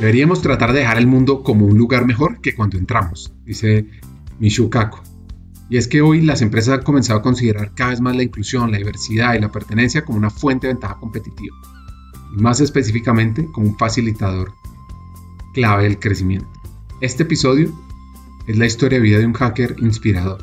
Deberíamos 0.00 0.40
tratar 0.40 0.72
de 0.72 0.78
dejar 0.78 0.96
el 0.96 1.06
mundo 1.06 1.42
como 1.42 1.66
un 1.66 1.76
lugar 1.76 2.06
mejor 2.06 2.40
que 2.40 2.54
cuando 2.54 2.78
entramos, 2.78 3.34
dice 3.44 3.86
Michu 4.38 4.70
Kaku. 4.70 4.98
Y 5.68 5.76
es 5.76 5.88
que 5.88 6.00
hoy 6.00 6.22
las 6.22 6.40
empresas 6.40 6.78
han 6.78 6.84
comenzado 6.84 7.18
a 7.18 7.22
considerar 7.22 7.74
cada 7.74 7.90
vez 7.90 8.00
más 8.00 8.16
la 8.16 8.22
inclusión, 8.22 8.72
la 8.72 8.78
diversidad 8.78 9.34
y 9.34 9.40
la 9.40 9.52
pertenencia 9.52 10.02
como 10.02 10.16
una 10.16 10.30
fuente 10.30 10.66
de 10.66 10.72
ventaja 10.72 10.96
competitiva, 10.98 11.54
y 12.34 12.40
más 12.40 12.62
específicamente 12.62 13.46
como 13.52 13.68
un 13.68 13.76
facilitador 13.76 14.54
clave 15.52 15.82
del 15.82 15.98
crecimiento. 15.98 16.48
Este 17.02 17.24
episodio 17.24 17.70
es 18.46 18.56
la 18.56 18.64
historia 18.64 18.98
de 18.98 19.04
vida 19.04 19.18
de 19.18 19.26
un 19.26 19.34
hacker 19.34 19.76
inspirador. 19.80 20.42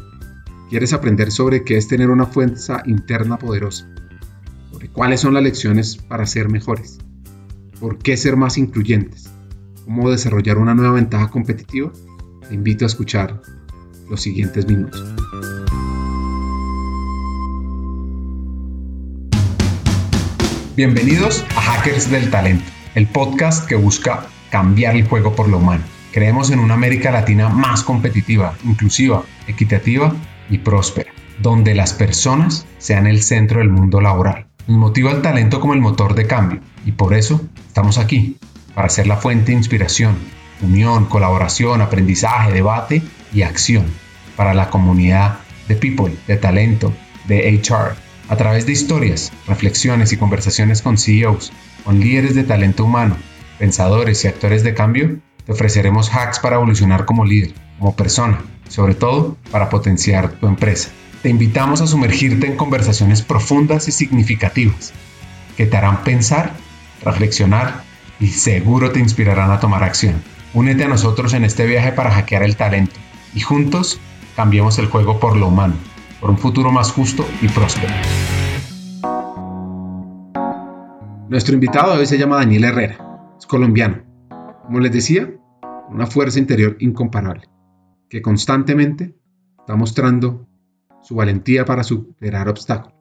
¿Quieres 0.70 0.94
aprender 0.94 1.32
sobre 1.32 1.64
qué 1.64 1.78
es 1.78 1.88
tener 1.88 2.12
una 2.12 2.28
fuerza 2.28 2.84
interna 2.86 3.40
poderosa? 3.40 3.90
¿Sobre 4.72 4.90
cuáles 4.90 5.22
son 5.22 5.34
las 5.34 5.42
lecciones 5.42 5.98
para 5.98 6.28
ser 6.28 6.48
mejores? 6.48 7.00
¿Por 7.80 7.98
qué 7.98 8.18
ser 8.18 8.38
más 8.38 8.60
incluyentes? 8.60 9.27
¿Cómo 9.88 10.12
desarrollar 10.12 10.58
una 10.58 10.76
nueva 10.76 10.96
ventaja 10.96 11.30
competitiva? 11.30 11.94
Te 12.46 12.54
invito 12.54 12.84
a 12.84 12.88
escuchar 12.88 13.42
los 14.10 14.22
siguientes 14.22 14.68
minutos. 14.68 15.02
Bienvenidos 20.76 21.46
a 21.56 21.62
Hackers 21.62 22.12
del 22.12 22.30
Talento, 22.30 22.66
el 22.96 23.08
podcast 23.08 23.66
que 23.66 23.76
busca 23.76 24.28
cambiar 24.52 24.98
el 24.98 25.08
juego 25.08 25.34
por 25.34 25.48
lo 25.48 25.60
humano. 25.60 25.86
Creemos 26.12 26.52
en 26.52 26.60
una 26.60 26.74
América 26.74 27.10
Latina 27.12 27.48
más 27.48 27.82
competitiva, 27.82 28.58
inclusiva, 28.66 29.24
equitativa 29.48 30.14
y 30.50 30.58
próspera, 30.58 31.12
donde 31.42 31.74
las 31.74 31.94
personas 31.94 32.66
sean 32.78 33.08
el 33.08 33.22
centro 33.22 33.60
del 33.60 33.70
mundo 33.70 34.02
laboral. 34.02 34.48
Nos 34.68 34.80
motiva 34.80 35.12
el 35.12 35.22
talento 35.22 35.62
como 35.62 35.74
el 35.74 35.80
motor 35.80 36.14
de 36.14 36.28
cambio 36.28 36.60
y 36.86 36.92
por 36.92 37.14
eso 37.14 37.40
estamos 37.68 37.98
aquí, 37.98 38.36
para 38.78 38.90
ser 38.90 39.08
la 39.08 39.18
fuente 39.18 39.48
de 39.48 39.58
inspiración, 39.58 40.16
unión, 40.62 41.06
colaboración, 41.06 41.82
aprendizaje, 41.82 42.52
debate 42.52 43.02
y 43.34 43.42
acción 43.42 43.86
para 44.36 44.54
la 44.54 44.70
comunidad 44.70 45.40
de 45.68 45.76
people, 45.76 46.16
de 46.28 46.38
talento, 46.38 46.94
de 47.28 47.60
HR, 47.60 47.96
a 48.30 48.36
través 48.36 48.68
de 48.68 48.74
historias, 48.74 49.34
reflexiones 49.48 50.14
y 50.14 50.18
conversaciones 50.18 50.84
con 50.84 51.00
CEOs, 51.00 51.52
con 51.84 52.00
líderes 52.00 52.36
de 52.36 52.44
talento 52.44 52.86
humano, 52.86 53.18
pensadores 53.58 54.24
y 54.24 54.28
actores 54.28 54.62
de 54.62 54.76
cambio, 54.76 55.18
te 55.44 55.54
ofreceremos 55.54 56.14
hacks 56.14 56.38
para 56.38 56.58
evolucionar 56.58 57.06
como 57.06 57.26
líder, 57.26 57.56
como 57.80 57.96
persona, 57.96 58.44
sobre 58.70 58.94
todo 58.94 59.38
para 59.50 59.70
potenciar 59.70 60.34
tu 60.34 60.46
empresa. 60.46 60.90
Te 61.24 61.30
invitamos 61.30 61.82
a 61.82 61.88
sumergirte 61.88 62.46
en 62.46 62.58
conversaciones 62.58 63.24
profundas 63.24 63.88
y 63.88 63.92
significativas 63.92 64.94
que 65.58 65.66
te 65.66 65.78
harán 65.78 66.04
pensar, 66.04 66.54
reflexionar 67.04 67.87
y 68.20 68.28
seguro 68.28 68.92
te 68.92 69.00
inspirarán 69.00 69.52
a 69.52 69.60
tomar 69.60 69.84
acción. 69.84 70.22
Únete 70.54 70.84
a 70.84 70.88
nosotros 70.88 71.34
en 71.34 71.44
este 71.44 71.66
viaje 71.66 71.92
para 71.92 72.12
hackear 72.12 72.44
el 72.44 72.56
talento 72.56 72.96
y 73.34 73.42
juntos 73.42 74.00
cambiemos 74.36 74.80
el 74.80 74.88
juego 74.88 75.20
por 75.20 75.36
lo 75.36 75.48
humano, 75.48 75.76
por 76.20 76.30
un 76.30 76.38
futuro 76.38 76.72
más 76.72 76.92
justo 76.92 77.26
y 77.42 77.48
próspero. 77.48 77.94
Nuestro 81.30 81.54
invitado 81.54 81.94
hoy 81.94 82.06
se 82.06 82.18
llama 82.18 82.38
Daniel 82.38 82.64
Herrera, 82.64 83.34
es 83.38 83.46
colombiano. 83.46 84.04
Como 84.64 84.80
les 84.80 84.92
decía, 84.92 85.30
una 85.90 86.08
fuerza 86.08 86.40
interior 86.40 86.78
incomparable 86.80 87.50
que 88.10 88.22
constantemente 88.22 89.16
está 89.60 89.76
mostrando 89.76 90.48
su 91.02 91.16
valentía 91.16 91.66
para 91.66 91.84
superar 91.84 92.50
obstáculos. 92.50 92.98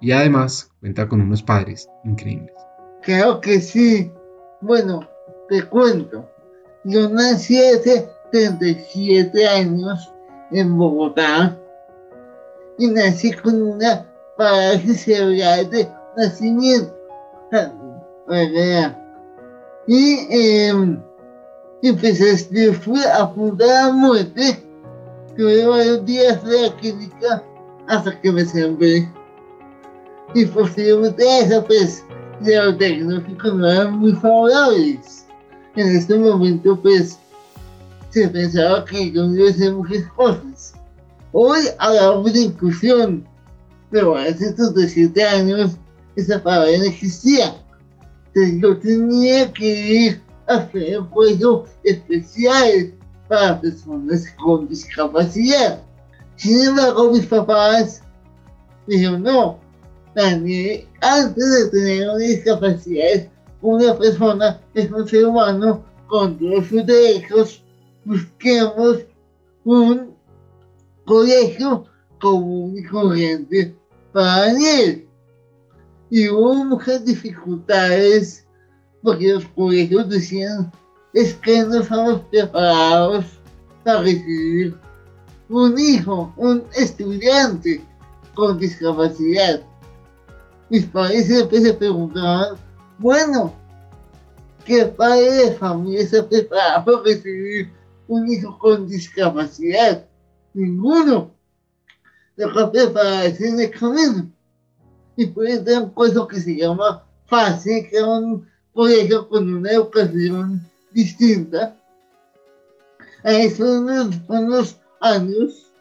Y 0.00 0.12
además 0.12 0.70
cuenta 0.80 1.08
con 1.08 1.20
unos 1.20 1.42
padres 1.42 1.88
increíbles. 2.04 2.52
Creo 3.02 3.40
que 3.40 3.60
sí. 3.60 4.10
Bueno, 4.60 5.08
te 5.48 5.62
cuento. 5.62 6.28
Yo 6.84 7.08
nací 7.08 7.58
hace 7.62 8.10
37 8.32 9.46
años 9.46 10.12
en 10.50 10.76
Bogotá 10.76 11.56
y 12.78 12.88
nací 12.88 13.32
con 13.32 13.62
una 13.62 14.04
parálisis 14.36 15.02
cerebral 15.02 15.70
de 15.70 15.88
nacimiento. 16.16 16.94
Y 19.86 20.26
eh, 20.30 20.98
empecé 21.82 22.32
a 22.32 22.72
fui 22.74 23.00
a 23.04 23.28
fundar 23.28 23.90
a 23.90 23.92
muerte. 23.92 24.64
Tuve 25.36 25.66
varios 25.66 26.04
días 26.04 26.44
de 26.44 26.62
la 26.62 26.76
clínica 26.76 27.44
hasta 27.86 28.20
que 28.20 28.32
me 28.32 28.44
sembré. 28.44 29.08
Y 30.34 30.44
posteriormente 30.46 31.26
a 31.26 31.38
eso, 31.38 31.64
pues, 31.64 32.04
los 32.40 32.78
diagnósticos 32.78 33.54
no 33.54 33.70
eran 33.70 33.98
muy 33.98 34.12
favorables. 34.12 35.26
En 35.76 35.96
este 35.96 36.18
momento, 36.18 36.80
pues, 36.80 37.18
se 38.10 38.28
pensaba 38.28 38.84
que 38.84 39.10
yo 39.12 39.26
iba 39.26 39.48
a 39.48 39.50
hacer 39.50 39.72
muchas 39.72 40.04
cosas. 40.12 40.74
Hoy 41.32 41.60
hablamos 41.78 42.32
de 42.32 42.40
inclusión, 42.40 43.24
pero 43.90 44.16
hace 44.16 44.46
estos 44.46 44.74
17 44.74 45.22
años 45.24 45.72
esa 46.16 46.42
palabra 46.42 46.78
no 46.78 46.84
existía. 46.84 47.54
Entonces 48.28 48.60
yo 48.60 48.78
tenía 48.78 49.52
que 49.52 49.66
ir 49.66 50.22
hacer 50.48 51.00
puesto 51.12 51.66
especial 51.84 52.92
para 53.28 53.60
personas 53.60 54.26
con 54.42 54.68
discapacidad. 54.68 55.80
Sin 56.36 56.60
embargo, 56.60 57.12
mis 57.12 57.26
papás 57.26 58.02
dijeron, 58.86 59.22
no, 59.22 59.58
Daniel, 60.14 60.86
antes 61.00 61.52
de 61.52 61.70
tener 61.70 62.08
una 62.08 62.18
discapacidad, 62.18 63.28
una 63.60 63.96
persona 63.98 64.60
es 64.74 64.90
un 64.90 65.08
ser 65.08 65.26
humano 65.26 65.84
con 66.06 66.38
todos 66.38 66.66
sus 66.66 66.86
derechos, 66.86 67.62
busquemos 68.04 68.98
un 69.64 70.14
colegio 71.04 71.84
común 72.20 72.76
y 72.78 72.84
corriente 72.84 73.74
para 74.12 74.46
Daniel. 74.46 75.06
Y 76.10 76.28
hubo 76.28 76.64
muchas 76.64 77.04
dificultades 77.04 78.46
porque 79.02 79.32
los 79.34 79.44
colegios 79.46 80.08
decían 80.08 80.72
es 81.12 81.34
que 81.34 81.62
no 81.62 81.80
estamos 81.80 82.20
preparados 82.30 83.24
para 83.84 84.02
recibir 84.02 84.76
un 85.48 85.78
hijo, 85.78 86.32
un 86.36 86.64
estudiante 86.76 87.82
con 88.34 88.58
discapacidad. 88.58 89.62
Mis 90.70 90.84
padres 90.86 91.26
se 91.26 91.74
preguntaban, 91.74 92.56
bueno, 92.98 93.54
¿qué 94.64 94.84
padre 94.84 95.32
de 95.32 95.52
familia 95.52 96.00
está 96.00 96.28
preparado 96.28 96.84
para 96.84 97.02
recibir 97.04 97.72
un 98.06 98.30
hijo 98.30 98.58
con 98.58 98.86
discapacidad? 98.86 100.04
Ninguno. 100.52 101.30
Que 102.36 102.46
prepararse 102.46 103.48
en 103.48 103.60
el 103.60 103.70
camino. 103.70 104.30
Y 105.16 105.26
puede 105.26 105.54
entrar 105.54 105.82
un 105.82 105.90
curso 105.90 106.28
que 106.28 106.40
se 106.40 106.56
llama 106.56 107.04
FASE, 107.26 107.88
que 107.88 107.96
es 107.96 108.02
un 108.02 108.46
colegio 108.72 109.28
con 109.28 109.52
una 109.52 109.72
educación 109.72 110.60
distinta. 110.92 111.76
A 113.24 113.32
esos 113.32 113.80
unos, 113.80 114.76
años, 115.00 115.72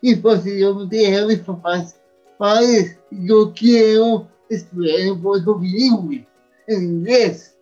y 0.00 0.16
posteriormente 0.16 1.16
a 1.16 1.26
mis 1.26 1.38
papás, 1.38 1.96
padres, 2.36 2.98
yo 3.20 3.52
quiero 3.54 4.28
estudiar 4.48 5.00
en 5.00 5.22
colegio 5.22 5.54
bilingüe, 5.56 6.26
en 6.66 6.82
inglés. 6.82 7.56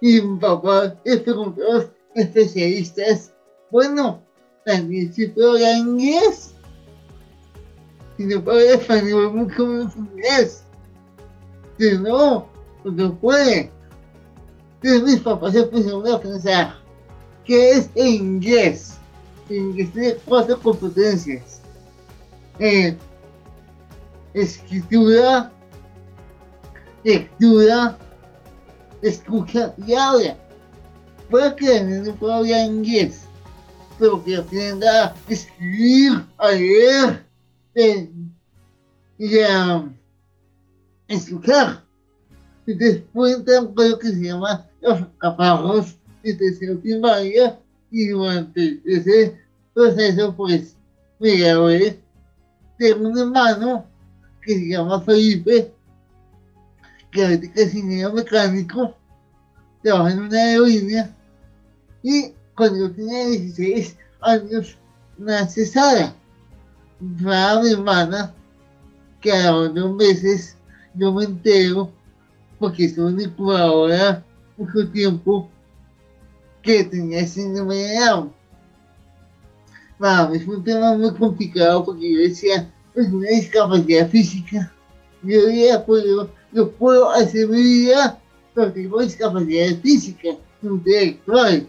Y 0.00 0.20
mi 0.20 0.38
papá 0.38 0.82
a 0.82 0.94
los 1.04 1.86
especialistas, 2.14 3.32
bueno, 3.70 4.22
también 4.64 5.12
si 5.12 5.28
puedo 5.28 5.52
hablar 5.52 5.78
inglés. 5.78 6.52
Si 8.16 8.24
no 8.24 8.42
puedo 8.42 8.58
hablar 8.58 8.80
español, 8.80 9.32
mucho 9.32 9.66
menos 9.66 9.96
inglés. 9.96 10.64
Si 11.78 11.98
no, 11.98 12.48
no 12.84 13.14
puede. 13.16 13.70
Entonces 14.82 15.02
mis 15.02 15.20
papás 15.20 15.52
se 15.52 15.64
pusieron 15.64 16.06
a 16.08 16.20
pensar, 16.20 16.74
¿qué 17.44 17.72
es 17.72 17.90
inglés? 17.94 18.98
Inglés 19.48 19.92
tiene 19.92 20.14
cuatro 20.24 20.58
competencias. 20.60 21.60
Eh, 22.58 22.96
escritura, 24.36 25.50
lectura, 27.02 27.98
escucha 29.00 29.74
y 29.86 29.94
habla. 29.94 30.36
Puede 31.30 31.56
que 31.56 31.82
no 31.82 32.14
pueda 32.14 32.36
hablar 32.36 32.66
inglés, 32.66 33.22
pero 33.98 34.22
que 34.22 34.36
aprenda 34.36 35.06
a 35.06 35.14
escribir, 35.28 36.24
a 36.36 36.50
leer 36.50 37.26
eh, 37.74 38.10
y 39.18 39.38
a 39.38 39.88
escuchar. 41.08 41.82
Y 42.66 42.74
después 42.74 43.36
entra 43.36 43.62
un 43.62 43.74
juego 43.74 43.98
que 43.98 44.08
se 44.08 44.22
llama 44.22 44.66
Los 44.82 45.00
Caparros 45.18 45.96
de 46.22 46.34
tercera 46.34 46.74
primaria 46.78 47.58
y 47.90 48.08
durante 48.08 48.82
ese 48.84 49.40
proceso 49.72 50.34
pues 50.36 50.76
me 51.20 51.36
gradué 51.36 51.98
de 52.78 52.92
un 52.92 53.18
hermano 53.18 53.95
que 54.46 54.54
se 54.54 54.68
llama 54.68 55.00
Felipe, 55.00 55.72
que 57.10 57.24
ahorita 57.24 57.60
es 57.60 57.74
ingeniero 57.74 58.12
mecánico, 58.12 58.96
trabaja 59.82 60.12
en 60.12 60.20
una 60.20 60.38
aerolínea 60.38 61.14
y 62.02 62.32
cuando 62.54 62.90
tenía 62.92 63.26
16 63.26 63.96
años 64.20 64.78
nace 65.18 65.66
Sara, 65.66 66.14
a 67.00 67.60
mi 67.60 67.70
hermana, 67.72 68.32
que 69.20 69.32
a 69.32 69.50
los 69.50 69.74
dos 69.74 69.96
meses 69.96 70.56
yo 70.94 71.12
me 71.12 71.24
entero, 71.24 71.90
porque 72.58 72.84
estuve 72.84 73.10
en 73.10 73.20
incubadora 73.22 74.24
mucho 74.56 74.88
tiempo, 74.90 75.50
que 76.62 76.84
tenía 76.84 77.26
síndrome 77.26 77.74
de 77.76 77.98
Down. 77.98 78.32
Mí 80.30 80.38
fue 80.40 80.56
un 80.56 80.64
tema 80.64 80.96
muy 80.96 81.12
complicado 81.14 81.84
porque 81.84 82.12
yo 82.12 82.20
decía, 82.20 82.72
es 82.96 83.08
una 83.08 83.28
discapacidad 83.28 84.08
física. 84.08 84.72
Yo 85.22 85.48
ya 85.50 85.84
puedo, 85.84 86.30
yo 86.52 86.70
puedo 86.72 87.10
hacer 87.10 87.48
mi 87.48 87.62
vida, 87.62 88.18
pero 88.54 88.72
tengo 88.72 89.00
discapacidad 89.00 89.76
física, 89.80 90.28
intelectual. 90.62 91.68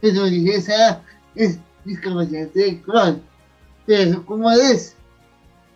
Pero 0.00 0.24
dije, 0.24 0.56
esa 0.56 1.02
es 1.34 1.58
discapacidad 1.84 2.42
intelectual. 2.42 3.22
Pero 3.86 4.24
¿cómo 4.26 4.50
es? 4.50 4.96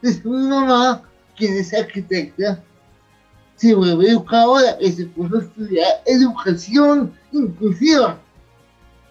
Es 0.02 0.24
mi 0.24 0.48
mamá, 0.48 1.02
quien 1.36 1.56
es 1.56 1.72
arquitecta, 1.72 2.62
se 3.56 3.74
vuelve 3.74 4.08
educadora 4.08 4.76
y 4.80 4.90
se 4.90 5.04
puso 5.06 5.36
a 5.36 5.40
estudiar 5.40 5.88
educación 6.06 7.12
inclusiva 7.30 8.18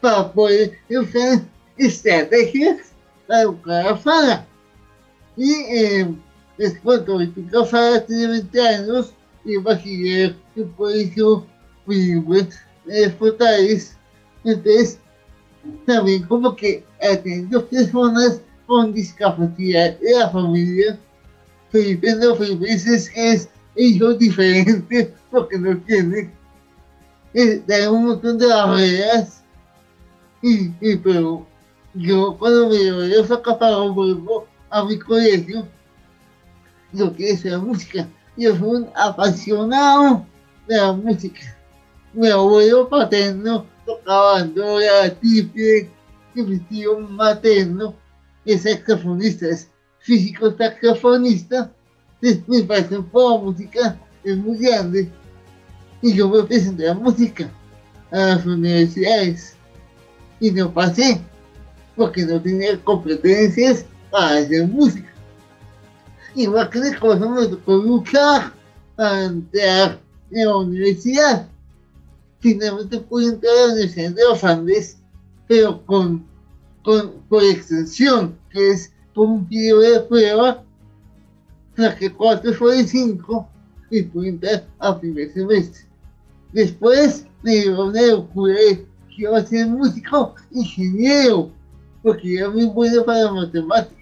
para 0.01 0.31
poder 0.33 0.77
usar 0.89 1.41
estrategias 1.77 2.91
para 3.27 3.41
educar 3.41 3.87
a 3.87 3.95
Fara. 3.95 4.48
Y 5.39 5.53
eh, 5.53 6.05
les 6.57 6.77
cuento, 6.81 7.13
ahorita 7.13 7.63
Fara 7.63 8.05
tiene 8.05 8.27
20 8.27 8.61
años 8.61 9.13
y 9.45 9.55
bachiller 9.55 10.35
en 10.57 10.67
colegio 10.73 11.45
bilingüe 11.87 12.45
de 12.83 13.09
Fortaleza. 13.11 13.97
Entonces, 14.43 14.99
también 15.85 16.23
como 16.23 16.53
que 16.57 16.83
atiendo 17.01 17.65
personas 17.65 18.41
con 18.67 18.93
discapacidad 18.93 19.97
de 19.99 20.11
la 20.11 20.29
familia. 20.29 20.99
Felipe 21.71 22.15
no 22.15 22.35
Felipe 22.35 22.73
es, 22.73 23.09
es 23.15 23.49
hijo 23.77 24.13
diferente 24.15 25.13
porque 25.31 25.57
no 25.57 25.77
tiene. 25.77 26.33
Eh, 27.33 27.63
da 27.65 27.89
un 27.89 28.07
montón 28.07 28.37
de 28.37 28.47
barreras. 28.47 29.41
Y, 30.41 30.73
y 30.81 30.97
pero 30.97 31.47
yo 31.93 32.35
cuando 32.37 32.67
me 32.67 32.75
llevé 32.75 33.21
a 33.21 33.57
para 33.57 33.77
vuelvo 33.77 34.48
a 34.69 34.83
mi 34.83 34.97
colegio, 34.97 35.67
lo 36.93 37.15
que 37.15 37.31
es 37.31 37.45
la 37.45 37.59
música. 37.59 38.07
Yo 38.37 38.55
soy 38.55 38.69
un 38.69 38.89
apasionado 38.95 40.25
de 40.67 40.77
la 40.77 40.93
música. 40.93 41.57
Mi 42.13 42.27
abuelo 42.27 42.87
paterno 42.89 43.65
tocaba 43.85 44.39
andola, 44.39 45.09
tiple, 45.19 45.89
y 46.35 46.41
mi 46.41 46.59
tío 46.59 46.99
materno 46.99 47.95
es 48.45 48.63
saxofonista, 48.63 49.47
es 49.47 49.69
físico 49.99 50.55
saxofonista. 50.57 51.71
Mi 52.47 52.63
pasión 52.63 53.05
por 53.05 53.33
la 53.33 53.45
música 53.45 53.99
es 54.23 54.37
muy 54.37 54.57
grande 54.57 55.09
y 56.01 56.13
yo 56.13 56.29
me 56.29 56.43
presenté 56.43 56.89
a 56.89 56.93
música 56.93 57.49
a 58.11 58.17
las 58.17 58.45
universidades 58.45 59.55
y 60.39 60.51
no 60.51 60.73
pasé 60.73 61.21
porque 61.95 62.25
no 62.25 62.41
tenía 62.41 62.81
competencias 62.83 63.85
para 64.11 64.39
hacer 64.39 64.67
música. 64.67 65.09
Igual 66.35 66.69
que 66.69 66.95
cosa 66.99 67.27
me 67.27 67.47
tocó 67.47 67.77
luchar 67.77 68.53
para 68.95 69.25
entrar 69.25 69.99
en 70.31 70.45
la 70.45 70.57
universidad. 70.57 71.47
Finalmente 72.39 72.99
pude 72.99 73.27
entrar 73.27 73.53
a 73.53 73.67
la 73.67 73.73
Universidad 73.73 74.11
de 74.11 74.23
los 74.23 74.43
Andes, 74.43 74.97
pero 75.47 75.83
con, 75.85 76.25
con, 76.83 77.13
por 77.27 77.43
extensión, 77.43 78.37
que 78.51 78.71
es 78.71 78.93
por 79.13 79.27
un 79.27 79.45
periodo 79.45 79.81
de 79.81 79.99
prueba, 80.01 80.63
saqué 81.75 82.11
cuatro 82.13 82.53
sobre 82.53 82.87
cinco 82.87 83.47
y 83.89 84.03
pude 84.03 84.29
entrar 84.29 84.65
a 84.79 84.99
primer 84.99 85.33
semestre. 85.33 85.85
Después 86.53 87.25
me 87.43 87.55
dio 87.55 87.85
una 87.85 88.01
locura 88.01 88.55
que 88.55 88.85
iba 89.17 89.37
a 89.37 89.45
ser 89.45 89.67
músico 89.67 90.35
ingeniero 90.51 91.51
porque 92.01 92.37
era 92.37 92.49
muy 92.49 92.65
bueno 92.65 93.03
para 93.03 93.31
matemáticas. 93.31 93.98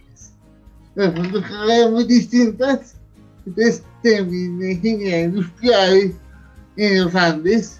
Muy 0.98 2.04
distintas. 2.06 2.96
Entonces 3.46 3.84
terminé 4.02 4.72
ingeniería 4.72 5.24
industrial 5.26 6.14
en 6.76 7.04
los 7.04 7.14
Andes. 7.14 7.80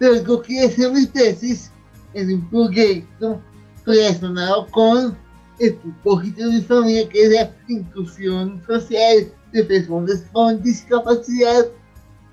Luego 0.00 0.42
quería 0.42 0.66
hacer 0.66 0.92
mi 0.92 1.06
tesis 1.06 1.70
en 2.14 2.34
un 2.34 2.50
proyecto 2.50 3.40
relacionado 3.84 4.66
con 4.72 5.16
el 5.60 5.74
propósito 5.74 6.48
de 6.48 6.54
mi 6.56 6.60
familia, 6.62 7.08
que 7.08 7.22
es 7.22 7.30
la 7.30 7.52
inclusión 7.68 8.60
social 8.66 9.32
de 9.52 9.64
personas 9.64 10.24
con 10.32 10.60
discapacidad 10.62 11.66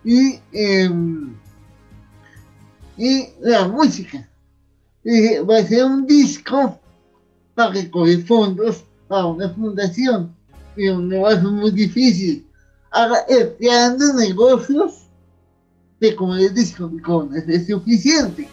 y, 0.04 0.40
eh, 0.54 0.90
y 2.98 3.28
la 3.42 3.68
música. 3.68 4.28
Y 5.04 5.38
va 5.38 5.58
a 5.58 5.64
ser 5.64 5.86
un 5.86 6.08
disco 6.08 6.80
para 7.54 7.72
recoger 7.74 8.24
fondos 8.24 8.84
para 9.08 9.26
una 9.26 9.50
fundación. 9.50 10.34
Y 10.76 10.88
a 10.88 10.96
ser 11.32 11.44
muy 11.44 11.72
difícil. 11.72 12.48
Ahora, 12.92 13.26
creando 13.58 14.14
negocios 14.14 15.04
de 16.00 16.16
como 16.16 16.36
el 16.36 16.54
disco, 16.54 16.92
con 17.04 17.36
es 17.36 17.68
suficiente. 17.68 18.48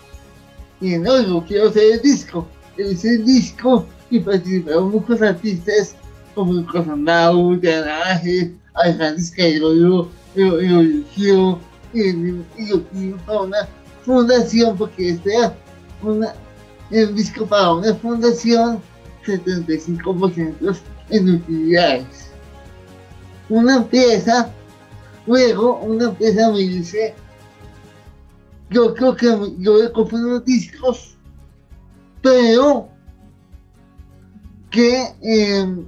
Y 0.81 0.97
no, 0.99 1.20
yo 1.20 1.44
quiero 1.47 1.69
hacer 1.69 1.94
el 1.94 2.02
disco. 2.02 2.47
Hice 2.79 3.17
el 3.17 3.25
disco 3.25 3.87
y 4.11 4.20
participaron 4.20 4.91
muchos 4.91 5.20
artistas 5.20 5.94
como 6.35 6.58
el 6.58 6.67
Cosandao, 6.67 7.55
Yanaje, 7.61 8.55
Alejandro 8.75 9.23
Escairo, 9.23 9.75
yo 9.75 10.11
eligió 10.58 11.58
y 11.93 12.69
yo 12.69 12.82
quiero 12.88 13.17
para 13.26 13.41
una 13.41 13.69
fundación 14.05 14.76
porque 14.76 15.11
este 15.11 15.35
era 15.35 15.55
una, 16.02 16.32
el 16.91 17.14
disco 17.14 17.47
para 17.47 17.75
una 17.75 17.94
fundación 17.94 18.81
75% 19.38 20.80
en 21.10 21.30
utilidades. 21.30 22.30
Una 23.49 23.76
empresa, 23.76 24.52
luego 25.26 25.80
una 25.80 26.06
empresa 26.06 26.50
me 26.50 26.58
dice, 26.58 27.14
yo 28.70 28.94
creo 28.94 29.16
que 29.16 29.26
yo 29.58 29.72
voy 29.72 29.87
a 29.87 29.92
comprar 29.92 30.25
unos 30.25 30.44
discos, 30.44 31.16
pero 32.22 32.88
que 34.70 35.06
eh, 35.22 35.84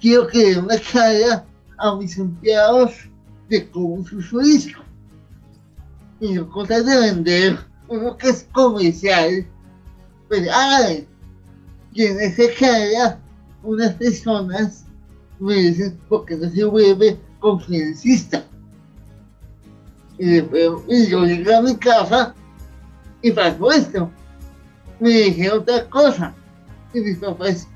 quiero 0.00 0.26
que 0.26 0.54
dé 0.54 0.58
una 0.58 0.78
charla 0.80 1.44
a 1.78 1.94
mis 1.96 2.18
empleados 2.18 3.08
de 3.48 3.70
cómo 3.70 4.02
es 4.02 4.26
su 4.26 4.40
disco. 4.40 4.82
Y 6.20 6.34
yo 6.34 6.48
cosas 6.48 6.86
de 6.86 6.98
vender 6.98 7.58
uno 7.88 8.16
que 8.16 8.30
es 8.30 8.48
comercial, 8.52 9.46
pues 10.28 10.48
hágale 10.48 11.06
y 11.96 12.04
en 12.04 12.20
ese 12.20 12.52
caso 12.52 13.16
unas 13.62 13.94
personas 13.94 14.84
me 15.40 15.54
dicen, 15.54 15.98
¿por 16.10 16.26
qué 16.26 16.36
no 16.36 16.50
se 16.50 16.64
vuelve 16.64 17.18
confidencista? 17.40 18.44
Y, 20.18 20.36
y 20.36 21.06
yo 21.08 21.24
llegué 21.24 21.54
a 21.54 21.62
mi 21.62 21.74
casa 21.76 22.34
y 23.22 23.30
pasó 23.30 23.72
esto. 23.72 24.10
Me 25.00 25.08
dije 25.08 25.50
otra 25.50 25.88
cosa. 25.88 26.34
Y 26.92 27.00
mis 27.00 27.18
papás, 27.18 27.66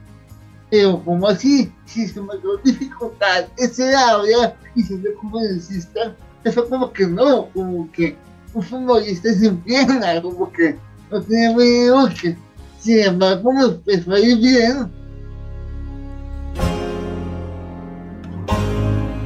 pero 0.70 1.02
¿cómo 1.02 1.26
así? 1.26 1.72
Si 1.86 2.00
me 2.20 2.38
dio 2.40 2.58
dificultad 2.62 3.46
ese 3.56 3.94
habla 3.94 4.54
y 4.74 4.82
siendo 4.82 5.14
confidencista, 5.14 6.14
eso 6.44 6.68
como 6.68 6.92
que 6.92 7.06
no, 7.06 7.48
como 7.54 7.90
que 7.92 8.16
un 8.52 8.62
futbolista 8.62 9.32
sin 9.32 9.56
pierna, 9.62 10.20
como 10.20 10.52
que 10.52 10.76
no 11.10 11.22
tiene 11.22 11.54
muy 11.54 11.90
útil. 11.90 12.36
Sin 12.80 13.00
embargo, 13.00 13.52
bien. 13.84 14.90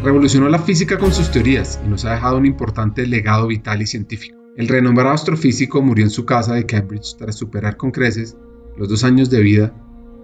Revolucionó 0.03 0.49
la 0.49 0.59
física 0.59 0.99
con 0.99 1.13
sus 1.13 1.31
teorías 1.31 1.81
y 1.85 1.89
nos 1.89 2.05
ha 2.05 2.15
dejado 2.15 2.37
un 2.37 2.47
importante 2.47 3.07
legado 3.07 3.47
vital 3.47 3.81
y 3.81 3.87
científico. 3.87 4.37
El 4.57 4.69
renombrado 4.69 5.15
astrofísico 5.15 5.81
murió 5.83 6.05
en 6.05 6.11
su 6.11 6.27
casa 6.27 6.55
de 6.55 6.67
Cambridge 6.67 7.17
tras 7.17 7.37
superar 7.37 7.77
con 7.77 7.91
creces 7.91 8.37
los 8.77 8.89
dos 8.89 9.03
años 9.05 9.31
de 9.31 9.41
vida 9.41 9.73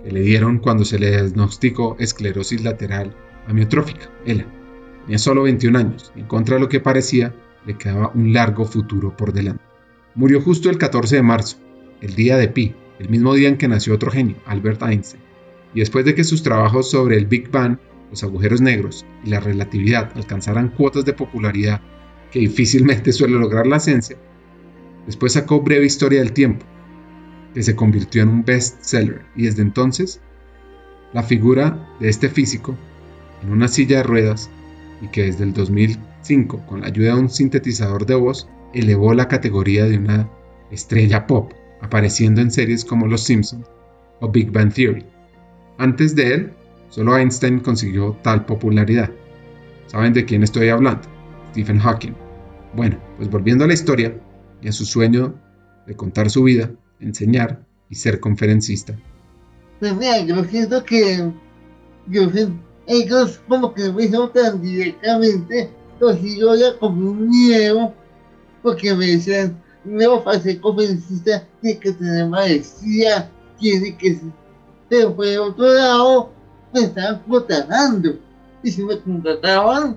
que 0.04 0.10
le 0.10 0.20
dieron 0.20 0.58
cuando 0.58 0.84
se 0.84 0.98
le 0.98 1.10
diagnosticó 1.10 1.96
esclerosis 1.98 2.62
lateral 2.62 3.14
amiotrófica, 3.46 4.10
ELA. 4.26 4.46
Tenía 5.04 5.18
solo 5.18 5.42
21 5.44 5.78
años 5.78 6.12
y 6.14 6.20
en 6.20 6.26
contra 6.26 6.56
de 6.56 6.60
lo 6.60 6.68
que 6.68 6.80
parecía, 6.80 7.34
le 7.66 7.76
quedaba 7.76 8.10
un 8.14 8.32
largo 8.32 8.64
futuro 8.64 9.16
por 9.16 9.32
delante. 9.32 9.62
Murió 10.14 10.40
justo 10.40 10.68
el 10.70 10.78
14 10.78 11.16
de 11.16 11.22
marzo, 11.22 11.56
el 12.00 12.14
día 12.14 12.36
de 12.36 12.48
Pi, 12.48 12.74
el 13.00 13.08
mismo 13.08 13.34
día 13.34 13.48
en 13.48 13.56
que 13.56 13.66
nació 13.66 13.94
otro 13.94 14.12
genio, 14.12 14.36
Albert 14.46 14.82
Einstein, 14.82 15.22
y 15.74 15.80
después 15.80 16.04
de 16.04 16.14
que 16.14 16.22
sus 16.22 16.42
trabajos 16.42 16.90
sobre 16.90 17.16
el 17.16 17.26
Big 17.26 17.50
Bang, 17.50 17.78
los 18.10 18.22
agujeros 18.22 18.60
negros 18.60 19.04
y 19.24 19.30
la 19.30 19.40
relatividad 19.40 20.12
alcanzaran 20.14 20.68
cuotas 20.68 21.04
de 21.04 21.12
popularidad 21.12 21.80
que 22.30 22.38
difícilmente 22.38 23.12
suele 23.14 23.38
lograr 23.38 23.66
la 23.66 23.80
ciencia, 23.80 24.16
Después 25.06 25.32
sacó 25.32 25.60
Breve 25.60 25.86
Historia 25.86 26.20
del 26.20 26.32
Tiempo, 26.32 26.64
que 27.54 27.62
se 27.62 27.74
convirtió 27.74 28.22
en 28.22 28.28
un 28.28 28.44
bestseller 28.44 29.22
y 29.34 29.44
desde 29.44 29.62
entonces 29.62 30.20
la 31.12 31.22
figura 31.22 31.88
de 31.98 32.08
este 32.08 32.28
físico 32.28 32.76
en 33.42 33.50
una 33.50 33.66
silla 33.68 33.98
de 33.98 34.02
ruedas 34.04 34.50
y 35.00 35.08
que 35.08 35.24
desde 35.24 35.44
el 35.44 35.52
2005 35.52 36.66
con 36.66 36.82
la 36.82 36.88
ayuda 36.88 37.14
de 37.14 37.20
un 37.20 37.30
sintetizador 37.30 38.06
de 38.06 38.14
voz 38.14 38.48
elevó 38.72 39.14
la 39.14 39.26
categoría 39.26 39.86
de 39.86 39.98
una 39.98 40.30
estrella 40.70 41.26
pop, 41.26 41.52
apareciendo 41.80 42.40
en 42.40 42.50
series 42.50 42.84
como 42.84 43.06
Los 43.06 43.24
Simpsons 43.24 43.66
o 44.20 44.28
Big 44.28 44.50
Bang 44.50 44.72
Theory. 44.72 45.04
Antes 45.78 46.14
de 46.14 46.34
él, 46.34 46.52
solo 46.90 47.16
Einstein 47.16 47.60
consiguió 47.60 48.16
tal 48.22 48.44
popularidad. 48.44 49.10
¿Saben 49.86 50.12
de 50.12 50.24
quién 50.24 50.42
estoy 50.42 50.68
hablando? 50.68 51.08
Stephen 51.50 51.78
Hawking. 51.78 52.14
Bueno, 52.74 52.98
pues 53.16 53.28
volviendo 53.28 53.64
a 53.64 53.66
la 53.66 53.74
historia 53.74 54.14
y 54.60 54.68
a 54.68 54.72
su 54.72 54.84
sueño 54.84 55.34
de 55.86 55.96
contar 55.96 56.30
su 56.30 56.44
vida, 56.44 56.70
enseñar 57.00 57.64
y 57.88 57.94
ser 57.96 58.20
conferencista. 58.20 58.94
Pues 59.80 59.96
mira, 59.96 60.20
yo 60.20 60.44
siento 60.44 60.84
que 60.84 61.32
yo, 62.06 62.30
ellos 62.86 63.40
como 63.48 63.72
que 63.74 63.90
me 63.90 64.08
tan 64.08 64.60
directamente, 64.62 65.70
los 65.98 66.20
yo 66.20 66.54
ya 66.54 66.78
como 66.78 67.10
un 67.10 67.28
miedo, 67.28 67.94
porque 68.62 68.94
me 68.94 69.06
decían, 69.06 69.60
no 69.84 70.24
conferencista 70.60 71.46
tiene 71.60 71.78
que 71.78 71.92
tener 71.92 72.28
maestría, 72.28 73.30
tiene 73.58 73.96
que 73.96 74.14
ser... 74.16 75.14
Por 75.14 75.26
otro 75.38 75.72
lado, 75.72 76.30
me 76.74 76.80
estaban 76.80 77.22
contratando. 77.22 78.18
Y 78.62 78.70
si 78.72 78.82
me 78.82 78.98
contrataban, 78.98 79.96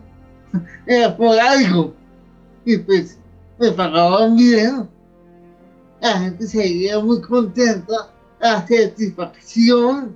era 0.88 1.16
por 1.18 1.38
algo. 1.40 1.94
Y 2.64 2.78
pues 2.78 3.18
me 3.60 3.72
pagaban 3.72 4.36
bien. 4.36 4.88
La 6.00 6.20
gente 6.20 6.48
seguía 6.48 7.00
muy 7.00 7.22
contenta. 7.22 8.14
La 8.40 8.68
satisfacción, 8.68 10.16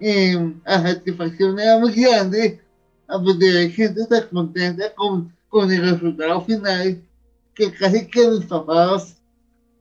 eh, 0.00 0.54
la 0.64 0.82
satisfacción 0.82 1.58
era 1.58 1.78
muy 1.78 1.92
grande. 1.92 2.60
A 3.08 3.18
de 3.18 3.70
gente 3.70 4.00
está 4.00 4.28
contenta 4.28 4.92
con, 4.94 5.32
con 5.48 5.70
el 5.70 5.90
resultado 5.90 6.40
final. 6.40 7.02
Que 7.54 7.72
casi 7.72 8.06
que 8.06 8.28
mis 8.28 8.46
papás, 8.46 9.22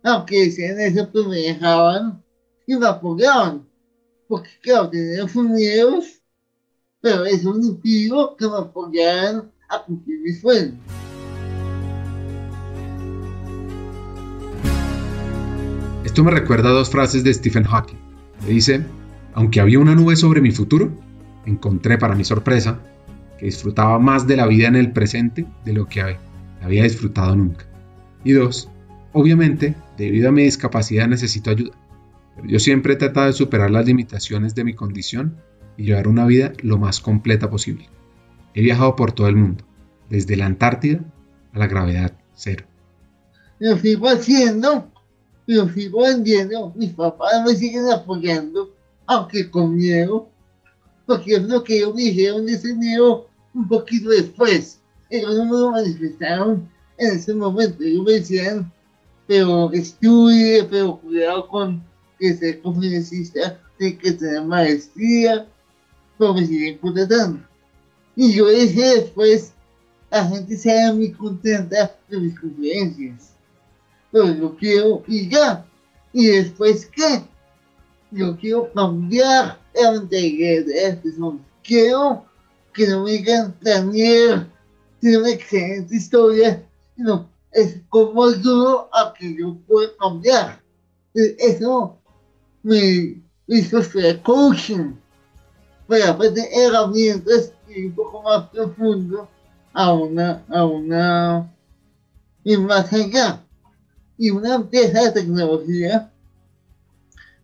aunque 0.04 0.46
decían 0.46 0.80
eso, 0.80 1.10
pues 1.12 1.28
me 1.28 1.38
dejaban 1.38 2.24
y 2.68 2.76
me 2.76 2.88
apoyaban. 2.88 3.68
Porque 4.28 4.50
claro, 4.62 4.90
tenían 4.90 5.30
sus 5.30 5.44
miedos 5.44 6.22
pero 7.02 7.26
es 7.26 7.44
un 7.46 7.64
impidió 7.64 8.36
que 8.38 8.48
me 8.48 8.58
apoyaran 8.58 9.52
a 9.70 9.84
cumplir 9.84 10.22
mis 10.22 10.40
sueños. 10.40 10.76
Esto 16.06 16.24
me 16.24 16.32
recuerda 16.32 16.70
a 16.70 16.74
dos 16.74 16.90
frases 16.90 17.24
de 17.24 17.34
Stephen 17.34 17.64
Hawking. 17.64 17.98
Que 18.46 18.52
dice, 18.52 18.86
aunque 19.34 19.60
había 19.60 19.80
una 19.80 19.96
nube 19.96 20.16
sobre 20.16 20.42
mi 20.42 20.52
futuro, 20.52 20.92
encontré 21.46 21.98
para 21.98 22.16
mi 22.16 22.24
sorpresa 22.24 22.80
que 23.40 23.46
disfrutaba 23.46 23.98
más 23.98 24.28
de 24.28 24.36
la 24.36 24.46
vida 24.46 24.68
en 24.68 24.76
el 24.76 24.92
presente 24.92 25.48
de 25.66 25.74
lo 25.74 25.88
que 25.88 26.02
había 26.02 26.20
disfrutado 26.70 27.36
nunca. 27.36 27.66
Y 28.24 28.34
dos, 28.34 28.70
obviamente, 29.14 29.76
debido 29.98 30.30
a 30.30 30.32
mi 30.32 30.44
discapacidad 30.44 31.08
necesito 31.08 31.50
ayuda, 31.50 31.76
pero 32.36 32.48
yo 32.48 32.60
siempre 32.60 32.94
he 32.94 32.98
tratado 32.98 33.28
de 33.28 33.34
superar 33.34 33.72
las 33.72 33.86
limitaciones 33.86 34.56
de 34.56 34.64
mi 34.64 34.74
condición 34.74 35.38
y 35.78 35.86
llevar 35.86 36.08
una 36.08 36.26
vida 36.26 36.54
lo 36.62 36.78
más 36.78 37.00
completa 37.00 37.50
posible. 37.50 37.90
He 38.54 38.62
viajado 38.62 38.96
por 38.96 39.12
todo 39.12 39.28
el 39.28 39.36
mundo, 39.36 39.64
desde 40.10 40.36
la 40.36 40.46
Antártida 40.46 41.00
a 41.54 41.60
la 41.60 41.68
gravedad 41.68 42.14
cero. 42.36 42.66
Lo 43.60 43.78
sigo 43.78 44.10
haciendo, 44.10 44.92
lo 45.46 45.70
sigo 45.70 46.04
vendiendo, 46.04 46.74
mis 46.76 46.92
papás 46.92 47.44
me 47.46 47.56
siguen 47.56 47.90
apoyando, 47.90 48.74
aunque 49.06 49.50
con 49.50 49.76
miedo, 49.76 50.30
porque 51.06 51.36
es 51.36 51.44
lo 51.44 51.64
que 51.64 51.78
ellos 51.78 51.96
me 51.96 52.04
dijeron 52.04 52.48
ese 52.50 52.74
miedo 52.76 53.28
un 53.54 53.68
poquito 53.68 54.10
después. 54.10 54.81
Ellos 55.12 55.36
no 55.36 55.46
lo 55.46 55.72
manifestaron 55.72 56.68
en 56.98 57.16
ese 57.16 57.34
momento, 57.34 57.84
ellos 57.84 58.04
me 58.04 58.14
decían, 58.14 58.72
pero 59.28 59.72
estudie, 59.72 60.64
pero 60.64 60.98
cuidado 60.98 61.48
con 61.48 61.84
que 62.18 62.34
ser 62.34 62.62
conferencista, 62.62 63.60
tiene 63.78 63.98
que 63.98 64.12
tener 64.14 64.44
maestría, 64.44 65.48
me 66.18 66.46
siguen 66.46 66.78
contratando. 66.78 67.40
Y 68.16 68.34
yo 68.34 68.48
dije 68.48 68.82
después, 68.82 69.54
la 70.12 70.28
gente 70.28 70.56
se 70.56 70.94
muy 70.94 71.12
contenta 71.12 71.96
de 72.10 72.20
mis 72.20 72.40
conferencias. 72.40 73.34
Pero 74.12 74.34
yo 74.36 74.56
quiero 74.58 75.04
y 75.08 75.30
ya. 75.30 75.66
¿Y 76.14 76.28
después 76.28 76.86
qué? 76.94 77.24
Yo 78.12 78.38
quiero 78.38 78.72
cambiar 78.74 79.60
la 79.74 79.92
mentalidad 79.94 80.66
de 80.66 80.98
personas. 80.98 81.42
Quiero 81.64 82.26
que 82.74 82.88
no 82.88 83.04
me 83.04 83.12
digan, 83.12 83.56
Daniel, 83.62 84.51
tiene 85.02 85.18
una 85.18 85.32
excelente 85.32 85.96
historia, 85.96 86.64
sino 86.96 87.28
es 87.52 87.82
como 87.90 88.26
ayudo 88.26 88.88
a 88.94 89.14
que 89.14 89.36
yo 89.36 89.58
pueda 89.68 89.90
cambiar. 90.00 90.62
Eso 91.14 91.98
me 92.64 93.22
hizo 93.48 93.80
hacer 93.80 94.22
coaching 94.22 94.94
para 95.88 96.14
de 96.14 96.48
herramientas 96.54 97.52
y 97.68 97.88
un 97.88 97.96
poco 97.96 98.22
más 98.22 98.48
profundo 98.50 99.28
a 99.74 99.92
una, 99.92 100.46
a 100.50 100.66
una, 100.66 101.52
y 102.44 102.56
más 102.58 102.94
allá. 102.94 103.44
Y 104.18 104.30
una 104.30 104.56
empresa 104.56 105.04
de 105.04 105.12
tecnología 105.12 106.12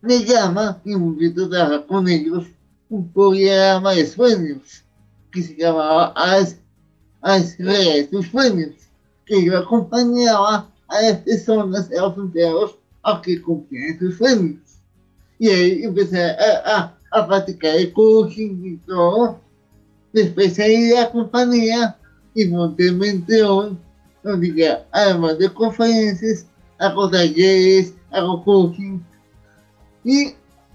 me 0.00 0.24
llama 0.24 0.80
y 0.84 0.94
me 0.94 1.06
invito 1.06 1.46
a 1.46 1.50
trabajar 1.50 1.86
con 1.86 2.08
ellos 2.08 2.46
un 2.88 3.12
programa 3.12 3.92
de 3.92 4.06
sueños 4.06 4.84
que 5.32 5.42
se 5.42 5.56
llamaba 5.56 6.14
Haz, 7.20 7.56
Haz 7.60 8.10
tus 8.10 8.28
sueños, 8.28 8.74
que 9.26 9.44
yo 9.44 9.58
acompañaba 9.58 10.70
a 10.88 11.02
las 11.02 11.18
personas, 11.18 11.90
a 11.90 12.00
los 12.00 12.16
empleados, 12.16 12.78
a 13.02 13.20
que 13.22 13.40
cumplieran 13.42 13.98
sus 13.98 14.16
sueños. 14.16 14.60
Y 15.38 15.48
ahí 15.48 15.82
empecé 15.84 16.22
a 16.22 16.98
a 17.10 17.26
practicar 17.26 17.76
el 17.76 17.92
coaching 17.92 18.64
y 18.64 18.76
todo. 18.78 19.40
Después 20.12 20.54
salí 20.54 20.88
de 20.88 20.94
la 20.94 21.10
compañía 21.10 21.96
y 22.34 22.46
monté 22.46 22.92
Menteón, 22.92 23.78
donde 24.22 24.78
además 24.92 25.38
de 25.38 25.52
conferencias, 25.52 26.46
hago 26.78 27.10
talleres, 27.10 27.94
hago 28.10 28.44
coaching 28.44 29.00
y 30.04 30.34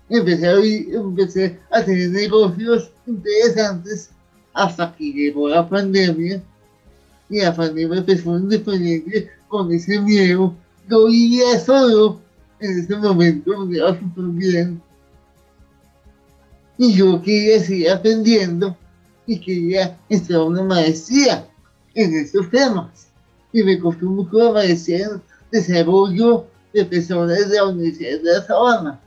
empecé 0.10 0.48
a, 0.48 0.60
empecé 0.60 1.60
a 1.72 1.84
tener 1.84 2.10
negocios 2.10 2.92
interesantes 3.08 4.12
hasta 4.54 4.96
que 4.96 5.12
llegó 5.12 5.50
la 5.50 5.68
pandemia 5.68 6.42
y 7.30 7.42
la 7.42 7.56
pandemia 7.56 8.00
empezó 8.00 8.38
independiente 8.38 9.30
con 9.48 9.72
ese 9.72 10.00
miedo. 10.00 10.54
Yo 10.90 11.08
vivía 11.08 11.60
solo 11.60 12.20
en 12.60 12.80
ese 12.80 12.96
momento, 12.96 13.66
me 13.66 13.78
iba 13.78 13.98
súper 14.00 14.26
bien 14.26 14.82
y 16.78 16.94
yo 16.94 17.22
quería 17.22 17.60
seguir 17.60 17.90
aprendiendo 17.92 18.76
y 19.26 19.40
quería 19.40 19.98
entrar 20.10 20.42
a 20.42 20.44
una 20.44 20.64
maestría 20.64 21.48
en 21.94 22.14
estos 22.16 22.50
temas. 22.50 23.08
Y 23.52 23.64
me 23.64 23.80
costó 23.80 24.06
mucho 24.06 24.38
la 24.38 24.52
maestría 24.52 25.06
en 25.06 25.22
desarrollo 25.52 26.48
de 26.74 26.86
personas 26.86 27.50
de 27.50 27.56
la 27.56 27.68
Universidad 27.68 28.20
de 28.20 28.34
La 28.34 28.46
Sabana. 28.46 29.00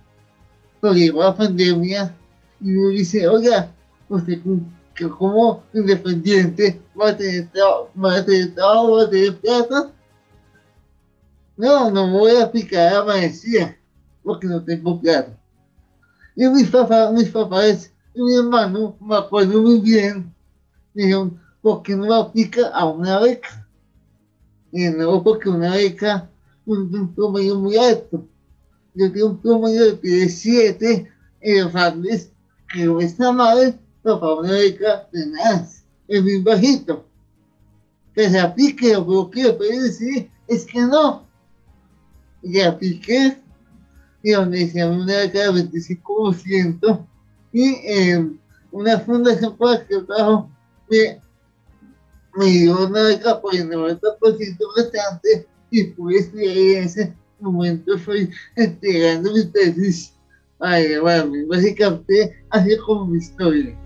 Pero 0.80 0.94
llegó 0.94 1.22
la 1.22 1.36
pandemia 1.36 2.14
y 2.60 2.68
me 2.68 2.88
dice, 2.90 3.26
oiga, 3.26 3.72
usted 4.08 4.38
como 5.04 5.62
independiente 5.74 6.80
va 6.98 7.10
a 7.10 7.16
tener, 7.16 7.48
plata. 9.40 9.92
No, 11.56 11.90
no 11.90 12.10
voy 12.10 12.32
a 12.32 12.44
aplicar 12.44 12.88
a 12.88 12.98
la 12.98 13.04
maestría 13.04 13.78
porque 14.22 14.46
no 14.46 14.62
tengo 14.64 15.00
plata. 15.00 15.38
Y 16.34 16.46
mis 16.48 16.68
papás, 16.68 17.12
mis 17.12 17.30
papás 17.30 17.92
y 18.14 18.22
mi 18.22 18.34
hermano, 18.36 18.96
me 19.00 19.16
acuerdo 19.16 19.60
muy 19.62 19.80
bien, 19.80 20.34
dijeron, 20.94 21.40
¿por 21.62 21.82
qué 21.82 21.94
no 21.96 22.12
aplica 22.14 22.68
a 22.68 22.86
una 22.86 23.20
beca? 23.20 23.66
Y 24.72 24.88
no, 24.88 25.22
porque 25.22 25.48
una 25.48 25.74
beca, 25.74 26.28
un, 26.64 26.94
un 26.94 27.14
promedio 27.14 27.56
muy 27.56 27.76
alto. 27.76 28.26
Yo 28.94 29.12
tengo 29.12 29.28
un 29.28 29.40
promedio 29.40 29.96
de 29.96 30.28
7 30.28 31.10
en 31.40 31.64
los 31.64 31.74
Andes, 31.74 32.32
que 32.72 32.84
no 32.84 33.00
está 33.00 33.32
mal, 33.32 33.78
pero 34.06 34.20
para 34.20 34.34
una 34.34 34.52
beca 34.52 35.08
de 35.10 35.26
nada, 35.26 35.68
es 36.06 36.22
muy 36.22 36.40
bajito. 36.40 37.04
Que 38.14 38.30
se 38.30 38.38
aplique, 38.38 38.92
lo 38.92 39.28
que 39.28 39.42
yo 39.42 39.58
puedo 39.58 39.82
decir 39.82 40.30
es 40.46 40.64
que 40.64 40.80
no. 40.80 41.26
Y 42.40 42.60
apliqué 42.60 43.36
y 44.22 44.30
donde 44.30 44.60
hicieron 44.60 45.00
una 45.00 45.12
del 45.12 45.70
25% 45.72 47.06
y 47.52 47.64
eh, 47.64 48.30
una 48.70 49.00
fundación 49.00 49.56
para 49.56 49.84
que 49.84 49.98
trabajo 50.02 50.50
me, 50.88 51.20
me 52.36 52.46
dio 52.46 52.86
una 52.86 53.02
beca 53.02 53.40
por 53.40 53.56
el 53.56 53.68
90% 53.68 54.58
restante 54.76 55.48
y 55.72 55.82
pues 55.82 56.30
en 56.32 56.84
ese 56.84 57.12
momento 57.40 57.94
estoy 57.96 58.30
entregando 58.54 59.32
mi 59.32 59.44
tesis 59.46 60.15
para 60.58 60.80
grabarme. 60.80 61.44
Básicamente, 61.46 62.44
así 62.50 62.76
como 62.78 63.06
mi 63.06 63.18
historia. 63.18 63.76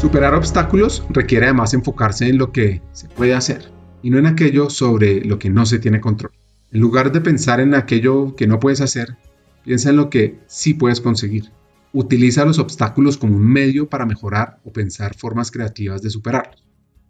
Superar 0.00 0.34
obstáculos 0.34 1.04
requiere 1.10 1.46
además 1.46 1.74
enfocarse 1.74 2.28
en 2.28 2.38
lo 2.38 2.52
que 2.52 2.82
se 2.92 3.08
puede 3.08 3.34
hacer 3.34 3.70
y 4.02 4.10
no 4.10 4.18
en 4.18 4.26
aquello 4.26 4.70
sobre 4.70 5.24
lo 5.24 5.38
que 5.38 5.50
no 5.50 5.66
se 5.66 5.78
tiene 5.78 6.00
control. 6.00 6.32
En 6.70 6.80
lugar 6.80 7.12
de 7.12 7.20
pensar 7.20 7.60
en 7.60 7.74
aquello 7.74 8.36
que 8.36 8.46
no 8.46 8.60
puedes 8.60 8.80
hacer, 8.80 9.16
piensa 9.64 9.90
en 9.90 9.96
lo 9.96 10.10
que 10.10 10.38
sí 10.46 10.74
puedes 10.74 11.00
conseguir. 11.00 11.50
Utiliza 11.92 12.44
los 12.44 12.58
obstáculos 12.58 13.16
como 13.16 13.36
un 13.36 13.46
medio 13.46 13.88
para 13.88 14.04
mejorar 14.04 14.60
o 14.64 14.72
pensar 14.72 15.16
formas 15.16 15.50
creativas 15.50 16.02
de 16.02 16.10
superarlos. 16.10 16.62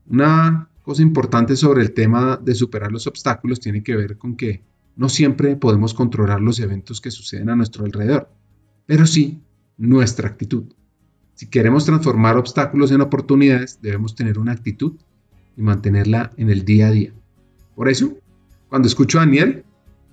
Una 0.09 0.69
cosa 0.83 1.03
importante 1.03 1.57
sobre 1.57 1.83
el 1.83 1.93
tema 1.93 2.39
de 2.41 2.55
superar 2.55 2.93
los 2.93 3.09
obstáculos 3.09 3.59
tiene 3.59 3.83
que 3.83 3.97
ver 3.97 4.17
con 4.17 4.37
que 4.37 4.63
no 4.97 5.09
siempre 5.09 5.57
podemos 5.57 5.95
controlar 5.95 6.41
los 6.41 6.59
eventos 6.59 7.01
que 7.01 7.11
suceden 7.11 7.51
a 7.51 7.57
nuestro 7.57 7.85
alrededor, 7.85 8.31
pero 8.87 9.07
sí 9.07 9.41
nuestra 9.77 10.29
actitud. 10.29 10.65
Si 11.35 11.49
queremos 11.49 11.85
transformar 11.85 12.39
obstáculos 12.39 12.91
en 12.91 13.03
oportunidades, 13.03 13.79
debemos 13.83 14.15
tener 14.15 14.39
una 14.39 14.53
actitud 14.53 14.95
y 15.57 15.61
mantenerla 15.61 16.33
en 16.39 16.49
el 16.49 16.65
día 16.65 16.89
a 16.89 16.91
día. 16.91 17.13
Por 17.75 17.91
eso, 17.91 18.17
cuando 18.71 18.89
escucho 18.89 19.19
a 19.19 19.21
Daniel, 19.21 19.65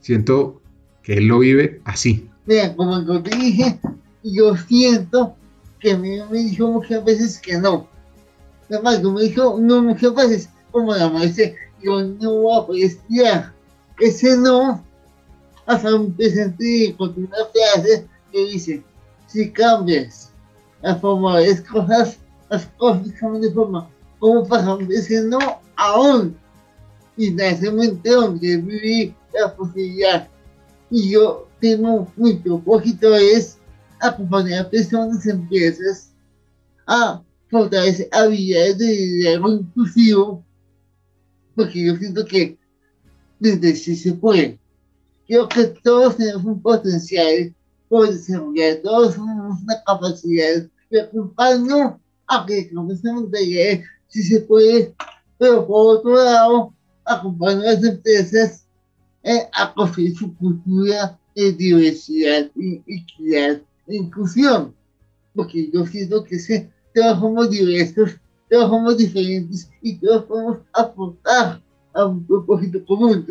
siento 0.01 0.61
que 1.01 1.13
él 1.13 1.27
lo 1.27 1.39
vive 1.39 1.81
así. 1.85 2.29
Mira, 2.45 2.75
como 2.75 3.01
yo 3.05 3.23
te 3.23 3.37
dije, 3.37 3.79
yo 4.21 4.57
siento 4.57 5.35
que 5.79 5.97
me, 5.97 6.25
me 6.25 6.39
dijo 6.39 6.69
muchas 6.69 7.05
veces 7.05 7.39
que 7.39 7.57
no. 7.57 7.87
Además, 8.69 9.01
me 9.01 9.21
dijo 9.21 9.57
no 9.61 9.81
muchas 9.81 10.13
veces, 10.13 10.49
como 10.71 10.93
la 10.93 11.09
maestra, 11.09 11.51
yo 11.81 12.01
no 12.03 12.33
voy 12.33 12.83
a 12.83 12.85
estudiar. 12.85 13.52
Ese 14.03 14.35
no, 14.35 14.83
hasta 15.65 15.95
un 15.95 16.11
presente 16.11 16.93
con 16.97 17.13
una 17.15 17.45
frase 17.53 18.05
que 18.33 18.45
dice, 18.47 18.83
si 19.27 19.49
cambias 19.49 20.29
la 20.81 20.97
forma 20.97 21.39
de 21.39 21.51
las 21.51 21.61
cosas, 21.61 22.17
las 22.49 22.65
cosas 22.77 23.13
cambian 23.17 23.43
de 23.43 23.51
forma. 23.51 23.89
¿Cómo 24.19 24.45
pasamos 24.45 24.89
de 24.89 24.95
ese 24.95 25.21
no 25.21 25.39
aún? 25.77 26.35
Y 27.15 27.27
en 27.27 27.39
ese 27.39 27.71
momento 27.71 28.11
donde 28.13 28.57
viví 28.57 29.15
la 29.33 29.55
posibilidad. 29.55 30.27
Y 30.89 31.11
yo 31.11 31.47
tengo 31.61 32.05
mi 32.17 32.33
propósito 32.33 33.15
es 33.15 33.57
acompañar 34.01 34.65
a 34.65 34.69
personas, 34.69 35.25
empresas 35.25 36.11
a 36.87 37.23
fortalecer 37.49 38.09
habilidades 38.11 38.79
de 38.79 38.85
liderazgo 38.85 39.53
inclusivo, 39.53 40.45
porque 41.55 41.85
yo 41.85 41.95
siento 41.95 42.25
que 42.25 42.61
desde 43.43 43.75
sí 43.75 43.95
se 43.97 44.13
puede. 44.13 44.57
Creo 45.27 45.49
que 45.49 45.65
todos 45.83 46.15
tenemos 46.15 46.45
un 46.45 46.61
potencial 46.61 47.53
por 47.89 48.09
desarrollar, 48.09 48.77
todos 48.81 49.15
tenemos 49.15 49.61
una 49.61 49.83
capacidad 49.85 50.65
de 50.89 51.01
acompañarnos 51.01 51.95
a 52.27 52.45
que 52.45 52.73
comencemos 52.73 53.25
a 53.33 53.39
llegar 53.39 53.83
si 54.07 54.23
se 54.23 54.39
puede, 54.41 54.95
pero 55.37 55.67
por 55.67 55.97
otro 55.97 56.15
lado, 56.15 56.73
acompañar 57.03 57.67
a 57.67 57.73
las 57.73 57.83
empresas 57.83 58.65
eh, 59.23 59.49
a 59.51 59.73
construir 59.73 60.15
su 60.15 60.33
cultura 60.35 61.19
de 61.35 61.51
diversidad, 61.51 62.49
equidad 62.87 63.61
e 63.87 63.95
inclusión. 63.95 64.73
Porque 65.35 65.69
yo 65.69 65.85
siento 65.85 66.23
que 66.23 66.39
si 66.39 66.69
todos 66.95 67.19
somos 67.19 67.49
diversos, 67.49 68.11
todos 68.49 68.69
somos 68.69 68.97
diferentes 68.97 69.69
y 69.81 69.97
todos 69.97 70.23
podemos 70.25 70.59
aportar 70.71 71.62
a 71.93 72.05
un 72.05 72.25
propósito 72.25 72.83
común. 72.85 73.25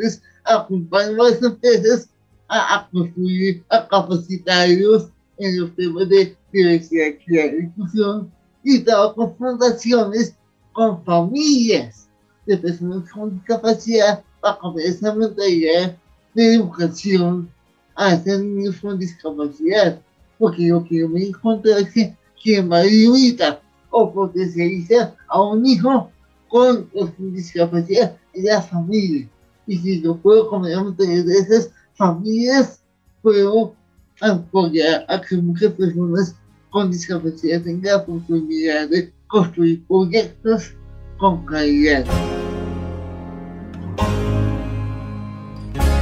Acompañar 0.45 1.21
a 1.21 1.31
las 1.31 1.43
empresas 1.43 2.09
a, 2.49 2.77
a 2.77 2.89
construir, 2.91 3.65
a 3.69 3.87
capacitarlos 3.87 5.09
en 5.39 5.61
los 5.61 5.75
temas 5.75 6.09
de 6.09 6.37
diversidad, 6.53 7.15
e 7.29 7.61
inclusión 7.65 8.31
y 8.63 8.81
trabajo 8.81 9.15
con 9.15 9.37
fundaciones 9.37 10.35
con 10.73 11.05
familias 11.05 12.09
de 12.47 12.57
personas 12.57 13.11
con 13.11 13.37
discapacidad 13.39 14.23
para 14.41 14.59
cambiar 14.59 14.89
esa 14.89 15.15
mentalidad 15.15 15.97
de 16.35 16.55
educación 16.55 17.49
a 17.95 18.17
niños 18.17 18.77
con 18.81 18.99
discapacidad. 18.99 20.01
Porque 20.39 20.69
lo 20.69 20.85
que 20.85 20.99
yo 20.99 21.09
me 21.09 21.27
encontré 21.27 21.73
es 21.73 21.93
que 21.93 22.17
quien 22.43 22.69
más 22.69 22.87
limita 22.87 23.61
o 23.91 24.13
potencializa 24.13 25.15
a 25.29 25.41
un 25.41 25.65
hijo 25.67 26.11
con 26.53 26.87
discapacidad 27.33 28.15
es 28.35 28.45
la 28.45 28.61
familia. 28.61 29.27
Y 29.67 29.79
si 29.79 30.03
yo 30.03 30.19
puedo 30.19 30.51
cambiar 30.51 30.85
de 30.97 31.39
esas 31.39 31.71
familias, 31.95 32.83
puedo 33.23 33.75
apoyar 34.21 35.07
a 35.09 35.19
que 35.23 35.37
muchas 35.39 35.73
personas 35.73 36.37
con 36.69 36.91
discapacidad 36.91 37.63
tengan 37.63 37.85
la 37.85 37.97
oportunidad 38.03 38.87
de 38.91 39.11
construir 39.29 39.83
proyectos 39.87 40.75
con 41.17 41.47
calidad. 41.47 42.05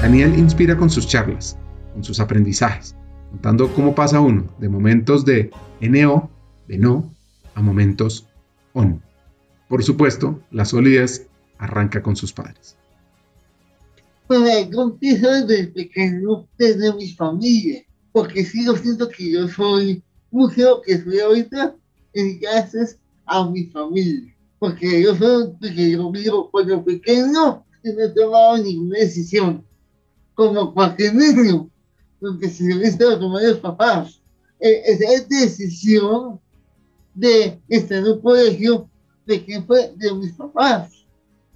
Daniel 0.02 0.36
inspira 0.36 0.76
con 0.76 0.90
sus 0.90 1.06
charlas, 1.06 1.56
con 1.92 2.02
sus 2.02 2.18
aprendizajes, 2.18 2.96
contando 3.30 3.72
cómo 3.72 3.94
pasa 3.94 4.18
uno 4.18 4.48
de 4.58 4.68
momentos 4.68 5.24
de 5.24 5.52
NO, 5.80 6.28
de 6.66 6.78
no, 6.78 7.08
a 7.54 7.62
momentos 7.62 8.26
ON. 8.72 9.09
Por 9.70 9.84
supuesto, 9.84 10.42
la 10.50 10.64
solidez 10.64 11.28
arranca 11.56 12.02
con 12.02 12.16
sus 12.16 12.32
padres. 12.32 12.76
Pues 14.26 14.68
yo 14.68 14.82
empiezo 14.82 15.46
desde 15.46 15.68
pequeño, 15.68 16.48
desde 16.58 16.92
mi 16.92 17.12
familia, 17.12 17.84
porque 18.10 18.44
sí, 18.44 18.66
yo 18.66 18.76
siento 18.76 19.08
que 19.08 19.30
yo 19.30 19.46
soy 19.46 20.02
mucho 20.32 20.82
que 20.84 21.00
soy 21.00 21.20
ahorita, 21.20 21.76
gracias 22.40 22.98
a 23.26 23.48
mi 23.48 23.66
familia. 23.66 24.34
Porque 24.58 25.02
yo 25.02 25.14
soy 25.14 25.52
que 25.60 25.92
yo 25.92 26.10
vivo 26.10 26.50
cuando 26.50 26.84
pequeño 26.84 27.64
y 27.84 27.92
no 27.92 28.02
he 28.02 28.08
tomado 28.08 28.58
ninguna 28.58 28.98
decisión. 28.98 29.64
Como 30.34 30.74
cualquier 30.74 31.14
niño, 31.14 31.70
porque 32.18 32.48
si 32.48 32.68
yo 32.68 32.80
estado 32.80 33.20
tomando 33.20 33.48
los 33.48 33.60
papás. 33.60 34.20
E, 34.58 34.82
esa 34.84 35.24
decisión 35.28 36.40
de 37.14 37.60
estar 37.68 37.98
en 37.98 38.08
un 38.08 38.20
colegio, 38.20 38.89
de 39.30 39.44
quién 39.44 39.64
fue, 39.64 39.92
de 39.96 40.12
mis 40.12 40.32
papás. 40.32 41.04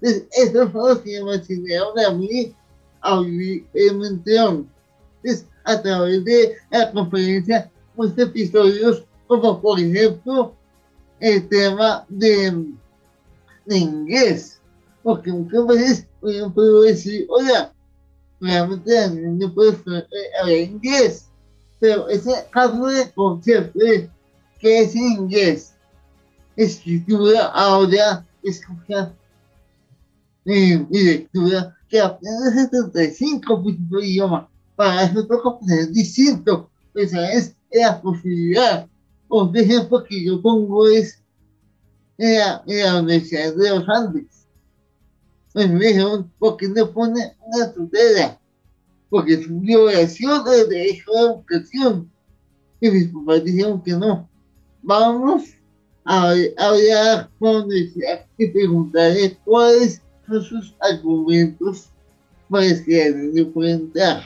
Entonces, 0.01 0.29
esos 0.33 0.71
fueron 0.71 0.91
los 0.91 0.99
que 1.01 1.25
me 1.25 1.35
enseñaron 1.35 1.99
a 1.99 2.11
mí 2.13 2.55
a 3.01 3.21
vivir 3.21 3.67
en 3.75 3.99
Monteón. 3.99 4.69
Entonces, 5.23 5.47
a 5.65 5.83
través 5.83 6.25
de 6.25 6.57
la 6.71 6.93
conferencia, 6.93 7.71
muchos 7.97 8.19
episodios, 8.19 9.05
como 9.27 9.61
por 9.61 9.81
ejemplo, 9.81 10.55
el 11.21 11.49
tema 11.49 12.05
de, 12.09 12.65
de 13.67 13.77
inglés. 13.77 14.61
Porque 15.03 15.33
muchas 15.33 15.67
veces 15.67 16.07
yo 16.23 16.53
puedo 16.53 16.83
decir, 16.83 17.27
oye, 17.29 17.53
realmente 18.41 19.11
no 19.11 19.53
puedo 19.53 19.77
hablar 20.41 20.57
inglés. 20.57 21.27
Pero 21.81 22.09
ese 22.09 22.47
caso 22.51 22.87
de 22.87 23.11
concepto 23.13 23.79
de 23.79 24.09
que 24.61 24.81
es 24.81 24.95
inglés, 24.95 25.74
escritura, 26.57 27.47
ahora, 27.47 28.27
escucha 28.43 29.13
eh, 30.45 30.87
y 30.91 31.03
lectura, 31.05 31.77
que 31.89 32.01
apenas 32.01 32.55
75 32.55 33.63
puntos 33.63 34.01
de 34.01 34.07
idioma. 34.07 34.49
Para 34.77 35.05
eso 35.05 35.27
toca 35.27 35.51
aprender 35.51 35.91
distinto. 35.91 36.71
Esa 36.95 37.33
es 37.33 37.55
la 37.73 38.01
posibilidad 38.01 38.89
un 39.41 39.57
ejemplo 39.57 40.05
que 40.05 40.25
yo 40.25 40.41
pongo 40.41 40.89
es 40.89 41.21
en 42.19 42.39
la, 42.39 43.01
Universidad 43.01 43.55
de 43.55 43.71
los 43.71 43.89
Andes. 43.89 44.47
Me 45.55 45.67
dijeron, 45.67 46.31
¿por 46.39 46.57
qué 46.57 46.69
no 46.69 46.91
pone 46.91 47.37
una 47.41 47.73
tutela? 47.73 48.41
Porque 49.09 49.35
es 49.35 49.47
una 49.47 49.61
violación 49.61 50.45
del 50.45 50.69
derecho 50.69 51.11
a 51.13 51.23
la 51.23 51.33
educación. 51.33 52.11
Y 52.81 52.91
mis 52.91 53.09
papás 53.09 53.45
dijeron 53.45 53.83
que 53.83 53.93
no. 53.93 54.29
Vamos 54.83 55.45
hablar 56.05 57.31
con 57.39 57.65
universidad 57.65 58.27
y 58.37 58.49
preguntarle 58.49 59.39
cuáles 59.45 60.03
son 60.27 60.43
sus 60.43 60.75
argumentos 60.81 61.89
para 62.49 62.85
que 62.85 63.07
entrar. 63.57 64.23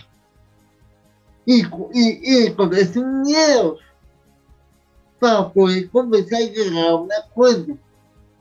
Y, 1.47 1.63
y, 1.63 2.47
y 2.47 2.53
con 2.53 2.75
estos 2.75 3.05
miedos 3.05 3.81
para 5.19 5.51
poder 5.53 5.89
conversar 5.91 6.43
y 6.43 6.51
llegar 6.51 6.89
a 6.89 6.97
un 6.97 7.11
acuerdo. 7.13 7.77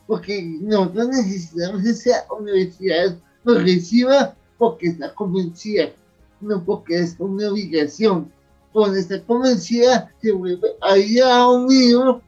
Porque 0.05 0.57
nosotros 0.61 1.09
necesitamos 1.09 1.85
esa 1.85 2.25
universidad 2.37 3.17
progresiva 3.43 4.35
porque 4.57 4.87
está 4.87 5.13
convencida, 5.13 5.89
no 6.41 6.63
porque 6.63 6.99
es 6.99 7.15
una 7.19 7.49
obligación. 7.49 8.31
Con 8.73 8.95
esta 8.95 9.21
convencida 9.23 10.11
se 10.21 10.31
vuelve 10.31 10.75
allá 10.81 11.47
unido 11.47 12.21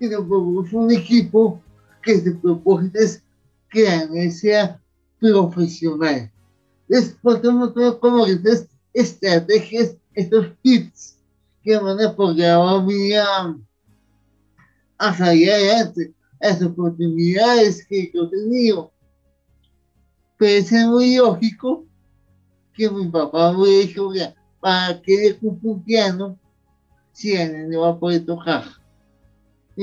nos 0.00 0.26
volvemos 0.26 0.72
un 0.72 0.90
equipo 0.92 1.60
que 2.02 2.20
se 2.20 2.32
propone 2.32 2.90
es 2.94 3.22
que 3.70 4.30
sea 4.30 4.80
profesional. 5.18 6.30
Es 6.88 7.16
como 8.00 8.26
estas 8.26 8.68
estrategias, 8.92 9.96
estos 10.14 10.46
tips 10.62 11.18
que 11.62 11.76
van 11.76 12.00
a 12.00 12.08
apoyar 12.08 12.60
a 12.60 13.56
a, 14.98 15.14
salir 15.14 15.50
adelante, 15.50 16.14
las 16.40 16.62
oportunidades 16.62 17.84
que 17.86 18.10
yo 18.14 18.24
he 18.24 18.28
tenido. 18.28 18.92
Puede 20.38 20.62
ser 20.62 20.86
muy 20.86 21.16
lógico 21.16 21.84
que 22.72 22.88
mi 22.88 23.08
papá 23.08 23.52
me 23.52 23.68
dijo, 23.68 24.12
¿para 24.60 25.00
qué 25.02 25.36
le 25.42 25.48
un 25.62 25.82
piano 25.82 26.38
si 27.12 27.32
él 27.32 27.68
no 27.68 27.80
va 27.80 27.90
a 27.90 27.98
poder 27.98 28.24
tocar? 28.24 28.64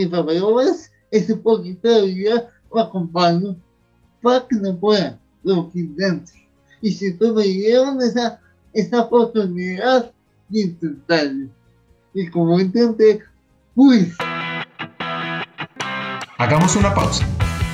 Papá 0.10 0.32
dijo, 0.32 0.56
ves, 0.56 0.92
ese 1.12 1.36
poquito 1.36 1.88
de 1.90 2.08
vida 2.08 2.50
lo 2.74 2.82
acompaño 2.82 3.56
para 4.22 4.48
que 4.48 4.56
no 4.56 4.76
pueda, 4.78 5.20
lo 5.44 5.72
que 5.72 5.80
intente. 5.80 6.32
Y 6.82 6.92
siempre 6.92 7.32
me 7.32 7.44
dieron 7.44 8.02
esa, 8.02 8.40
esa 8.74 9.02
oportunidad 9.02 10.12
de 10.50 10.62
intentarlo. 10.62 11.50
Y 12.14 12.28
como 12.30 12.60
intenté, 12.60 13.22
pues... 13.76 14.10
Hagamos 16.38 16.76
una 16.76 16.94
pausa. 16.94 17.26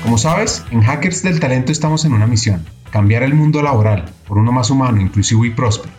Como 0.03 0.17
sabes, 0.17 0.63
en 0.71 0.82
Hackers 0.82 1.23
del 1.23 1.39
Talento 1.39 1.71
estamos 1.71 2.05
en 2.05 2.13
una 2.13 2.27
misión, 2.27 2.65
cambiar 2.91 3.23
el 3.23 3.34
mundo 3.34 3.62
laboral 3.62 4.05
por 4.27 4.38
uno 4.38 4.51
más 4.51 4.69
humano, 4.69 5.01
inclusivo 5.01 5.45
y 5.45 5.51
próspero. 5.51 5.98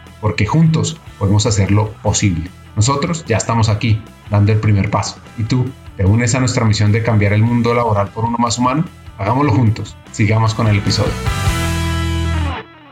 porque 0.21 0.45
juntos 0.45 0.97
podemos 1.19 1.45
hacerlo 1.45 1.93
posible. 2.01 2.49
Nosotros 2.75 3.25
ya 3.27 3.37
estamos 3.37 3.67
aquí, 3.67 4.01
dando 4.29 4.53
el 4.53 4.59
primer 4.59 4.89
paso. 4.89 5.17
¿Y 5.37 5.43
tú? 5.43 5.65
¿Te 5.97 6.05
unes 6.05 6.33
a 6.35 6.39
nuestra 6.39 6.63
misión 6.63 6.91
de 6.91 7.03
cambiar 7.03 7.33
el 7.33 7.43
mundo 7.43 7.73
laboral 7.73 8.09
por 8.09 8.23
uno 8.23 8.37
más 8.37 8.57
humano? 8.57 8.85
Hagámoslo 9.17 9.51
juntos. 9.51 9.97
Sigamos 10.11 10.53
con 10.53 10.67
el 10.67 10.77
episodio. 10.77 11.11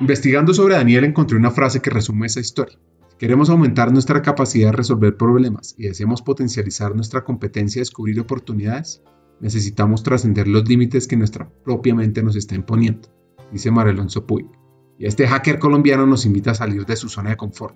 Investigando 0.01 0.53
sobre 0.53 0.75
Daniel 0.75 1.05
encontré 1.05 1.37
una 1.37 1.51
frase 1.51 1.81
que 1.81 1.89
resume 1.89 2.27
esa 2.27 2.39
historia. 2.39 2.77
Queremos 3.17 3.49
aumentar 3.49 3.91
nuestra 3.91 4.21
capacidad 4.21 4.71
de 4.71 4.77
resolver 4.77 5.17
problemas 5.17 5.75
y 5.77 5.83
deseamos 5.83 6.21
potencializar 6.21 6.95
nuestra 6.95 7.23
competencia 7.23 7.79
de 7.79 7.81
descubrir 7.81 8.19
oportunidades. 8.19 9.01
Necesitamos 9.41 10.03
trascender 10.03 10.47
los 10.47 10.67
límites 10.67 11.07
que 11.07 11.17
nuestra 11.17 11.49
propia 11.65 11.95
mente 11.95 12.23
nos 12.23 12.37
está 12.37 12.55
imponiendo, 12.55 13.09
dice 13.51 13.71
Marelonso 13.71 14.25
Puig. 14.25 14.58
Y 14.99 15.07
este 15.07 15.27
hacker 15.27 15.57
colombiano 15.57 16.05
nos 16.05 16.25
invita 16.25 16.51
a 16.51 16.55
salir 16.55 16.85
de 16.85 16.95
su 16.95 17.09
zona 17.09 17.31
de 17.31 17.37
confort. 17.37 17.75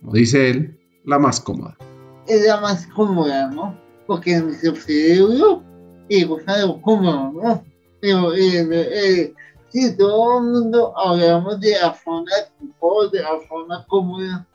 Como 0.00 0.12
dice 0.12 0.50
él, 0.50 0.78
la 1.04 1.18
más 1.18 1.40
cómoda. 1.40 1.78
Es 2.26 2.44
la 2.44 2.60
más 2.60 2.86
cómoda, 2.88 3.48
¿no? 3.50 3.74
porque 4.10 4.34
en 4.34 4.46
nuestro 4.46 4.74
cerebro 4.74 5.62
es 6.08 6.26
algo 6.48 6.82
cómodo, 6.82 7.30
¿no? 7.30 7.64
Pero 8.00 8.34
eh, 8.34 8.66
eh, 8.72 9.34
si 9.68 9.96
todo 9.96 10.38
el 10.38 10.46
mundo 10.46 10.92
hablamos 10.98 11.60
de 11.60 11.78
la 11.80 11.94
zona 11.94 12.32
de 12.58 13.16
de 13.16 13.22
la 13.22 13.38
zona 13.48 13.86
cómoda, 13.88 14.48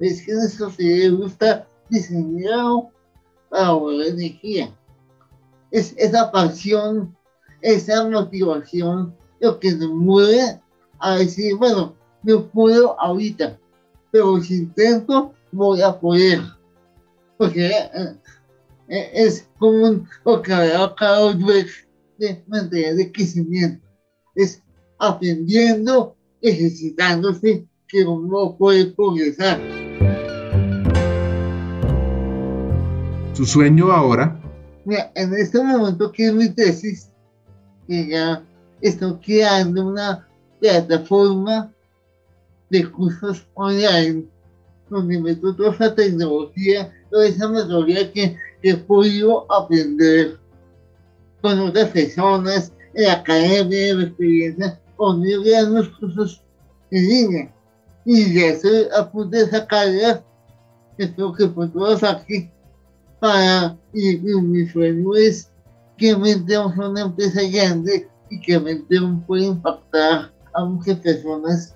es 0.00 0.26
que 0.26 0.32
nuestro 0.32 0.70
cerebro 0.70 1.26
está 1.26 1.68
diseñado 1.88 2.90
para 3.48 3.66
ahorrar 3.66 4.08
energía. 4.08 4.76
Es 5.70 5.94
esa 5.96 6.32
pasión, 6.32 7.16
esa 7.62 8.08
motivación, 8.08 9.14
lo 9.38 9.60
que 9.60 9.70
nos 9.70 9.90
mueve 9.90 10.60
a 10.98 11.16
decir, 11.16 11.54
bueno, 11.56 11.94
no 12.22 12.46
puedo 12.46 12.98
ahorita, 13.00 13.58
pero 14.10 14.40
si 14.40 14.54
intento, 14.54 15.32
voy 15.52 15.82
a 15.82 15.98
poder. 15.98 16.40
Porque 17.38 17.66
eh, 17.66 18.16
eh, 18.88 19.10
es 19.12 19.48
como 19.58 20.06
lo 20.24 20.42
que 20.42 20.52
había 20.52 20.94
cada 20.96 21.34
vez 21.34 21.86
de 22.18 22.42
mantener 22.46 22.94
de 22.96 23.12
crecimiento. 23.12 23.86
Es 24.34 24.62
aprendiendo, 24.98 26.16
ejercitándose, 26.40 27.66
que 27.88 28.04
uno 28.04 28.56
puede 28.56 28.86
progresar. 28.86 29.60
Su 33.34 33.44
sueño 33.44 33.92
ahora. 33.92 34.40
Mira, 34.84 35.12
en 35.14 35.34
este 35.34 35.62
momento 35.62 36.10
que 36.10 36.26
es 36.26 36.34
mi 36.34 36.48
tesis, 36.48 37.10
que 37.86 38.08
ya 38.08 38.42
estoy 38.80 39.14
creando 39.16 39.88
una 39.88 40.25
plataforma 40.60 41.72
de 42.70 42.90
cursos 42.90 43.46
online 43.54 44.26
donde 44.88 45.20
meto 45.20 45.54
toda 45.54 45.72
esa 45.72 45.94
tecnología, 45.94 46.92
toda 47.10 47.26
esa 47.26 47.48
metodología 47.48 48.12
que 48.12 48.36
he 48.62 48.76
podido 48.76 49.50
aprender 49.52 50.38
con 51.42 51.58
otras 51.60 51.90
personas 51.90 52.72
en 52.94 53.04
la 53.04 53.14
academia, 53.14 53.88
en 53.88 53.98
la 53.98 54.04
experiencia, 54.04 54.80
donde 54.98 55.32
yo 55.32 55.68
los 55.68 55.88
cursos 55.90 56.42
en 56.90 57.08
línea. 57.08 57.54
Y 58.04 58.34
ya 58.34 58.46
estoy 58.48 58.86
a 58.96 59.10
punto 59.10 59.36
de 59.36 59.46
sacarlas, 59.48 60.20
espero 60.96 61.32
que 61.32 61.46
por 61.48 61.72
todas 61.72 62.02
aquí, 62.04 62.50
para, 63.18 63.76
y, 63.92 64.16
mi 64.18 64.68
sueño 64.68 65.14
es 65.16 65.50
que 65.96 66.16
Menteon 66.16 66.78
una 66.78 67.00
empresa 67.00 67.40
grande 67.42 68.08
y 68.30 68.40
que 68.40 68.60
Menteon 68.60 69.22
puede 69.22 69.46
impactar 69.46 70.32
a 70.56 70.64
muchas 70.64 70.98
personas 70.98 71.74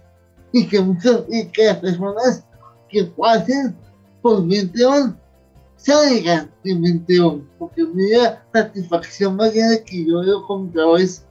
y 0.53 0.67
que, 0.67 0.81
muchas, 0.81 1.23
y 1.29 1.47
que 1.47 1.75
personas 1.75 2.45
que 2.89 3.05
pasen 3.05 3.77
por 4.23 4.45
Menteon 4.45 5.17
salgan 5.77 6.51
de 6.63 6.75
Menteón, 6.75 7.49
porque 7.59 7.85
mira 7.85 8.45
satisfacción 8.53 9.37
más 9.37 9.55
grande 9.55 9.83
que 9.85 10.05
yo 10.05 10.21
veo 10.21 10.47
como 10.47 10.97
es, 10.97 11.25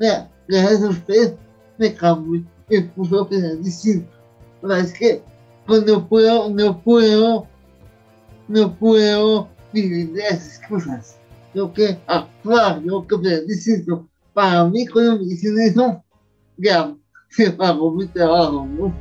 mira, 0.00 0.30
gracias 0.48 0.82
a 0.82 0.88
usted 0.88 1.34
me 1.78 1.94
cambió, 1.94 2.42
me 2.68 2.82
puso 2.82 3.22
a 3.22 3.28
pensar 3.28 3.58
distinto. 3.58 4.10
La 4.62 4.80
es 4.80 4.92
que 4.92 5.22
pues 5.66 5.84
no 5.84 6.08
puedo, 6.08 6.50
no 6.50 6.80
puedo, 6.82 7.46
no 8.48 8.74
puedo 8.76 9.48
vivir 9.72 10.12
de 10.12 10.26
esas 10.28 10.60
cosas. 10.68 11.16
Tengo 11.52 11.72
que 11.72 11.98
actuar, 12.06 12.80
tengo 12.80 13.06
que 13.06 13.18
pensar 13.18 13.46
distinto. 13.46 14.08
Para 14.32 14.64
mí, 14.64 14.86
cuando 14.86 15.18
me 15.18 15.24
dicen 15.26 15.58
eso, 15.60 16.02
ya 16.56 16.94
pagó 17.56 17.92
mi 17.92 18.06
trabajo, 18.06 18.66
¿no? 18.66 18.94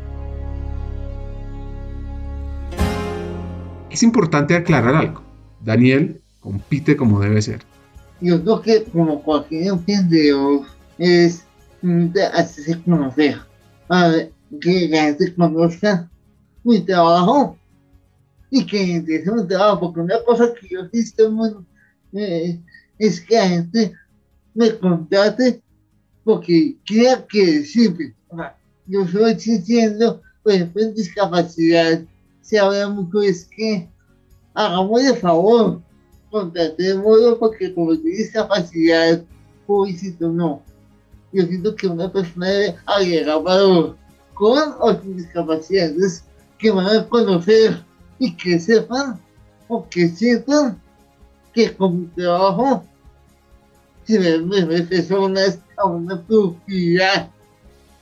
Es 3.90 4.04
importante 4.04 4.56
aclarar 4.56 4.96
algo. 4.96 5.22
Daniel 5.62 6.22
compite 6.42 6.98
como 6.98 7.20
debe 7.20 7.42
ser. 7.42 7.62
Yo 8.22 8.42
creo 8.42 8.62
que 8.62 8.84
como 8.84 9.22
cualquier 9.24 9.68
emprendedor 9.68 10.66
es 10.98 11.46
hacerse 12.34 12.82
conocer, 12.84 13.38
para 13.88 14.28
que 14.62 14.88
la 14.90 15.04
gente 15.04 15.36
conozca 15.36 16.10
mi 16.64 16.80
trabajo 16.82 17.58
y 18.50 18.66
que 18.66 18.96
entienda 18.96 19.36
mi 19.36 19.48
trabajo, 19.48 19.80
porque 19.80 20.00
una 20.00 20.24
cosa 20.26 20.54
que 20.54 20.68
yo 20.70 20.80
hice 20.92 21.24
eh, 22.14 22.60
es 22.98 23.22
que 23.22 23.36
la 23.36 23.48
gente 23.48 23.94
me 24.54 24.78
contrate 24.78 25.62
porque 26.26 26.76
quiera 26.86 27.26
que 27.28 27.64
sirve. 27.64 28.14
Yo 28.88 29.04
estoy 29.04 29.36
diciendo, 29.36 30.22
por 30.44 30.54
ejemplo, 30.54 30.82
en 30.82 30.96
discapacidad, 30.96 32.02
se 32.42 32.60
habla 32.60 32.90
mucho 32.90 33.22
es 33.22 33.46
que 33.46 33.88
hagamos 34.54 35.04
de 35.04 35.16
favor, 35.16 35.82
contratémoslo 36.30 37.40
porque 37.40 37.74
como 37.74 37.96
tiene 37.96 38.18
discapacidad, 38.18 39.24
pobrecito 39.66 40.30
no. 40.30 40.62
Yo 41.32 41.46
siento 41.46 41.76
que 41.76 41.88
una 41.88 42.12
persona 42.12 42.48
debe 42.48 42.76
agregar 42.86 43.44
valor 43.44 43.96
con 44.34 44.76
o 44.80 45.02
sin 45.02 45.18
discapacidades 45.18 46.24
que 46.58 46.72
van 46.72 46.88
a 46.88 47.08
conocer 47.08 47.84
y 48.20 48.36
que 48.36 48.60
sepan 48.60 49.20
o 49.68 49.88
que 49.90 50.08
sientan 50.08 50.82
que 51.54 51.76
con 51.76 52.02
mi 52.02 52.08
trabajo 52.08 52.84
se 54.06 54.20
me 54.20 54.82
personas 54.84 55.60
a 55.78 55.86
una 55.86 56.22
productividad. 56.22 57.30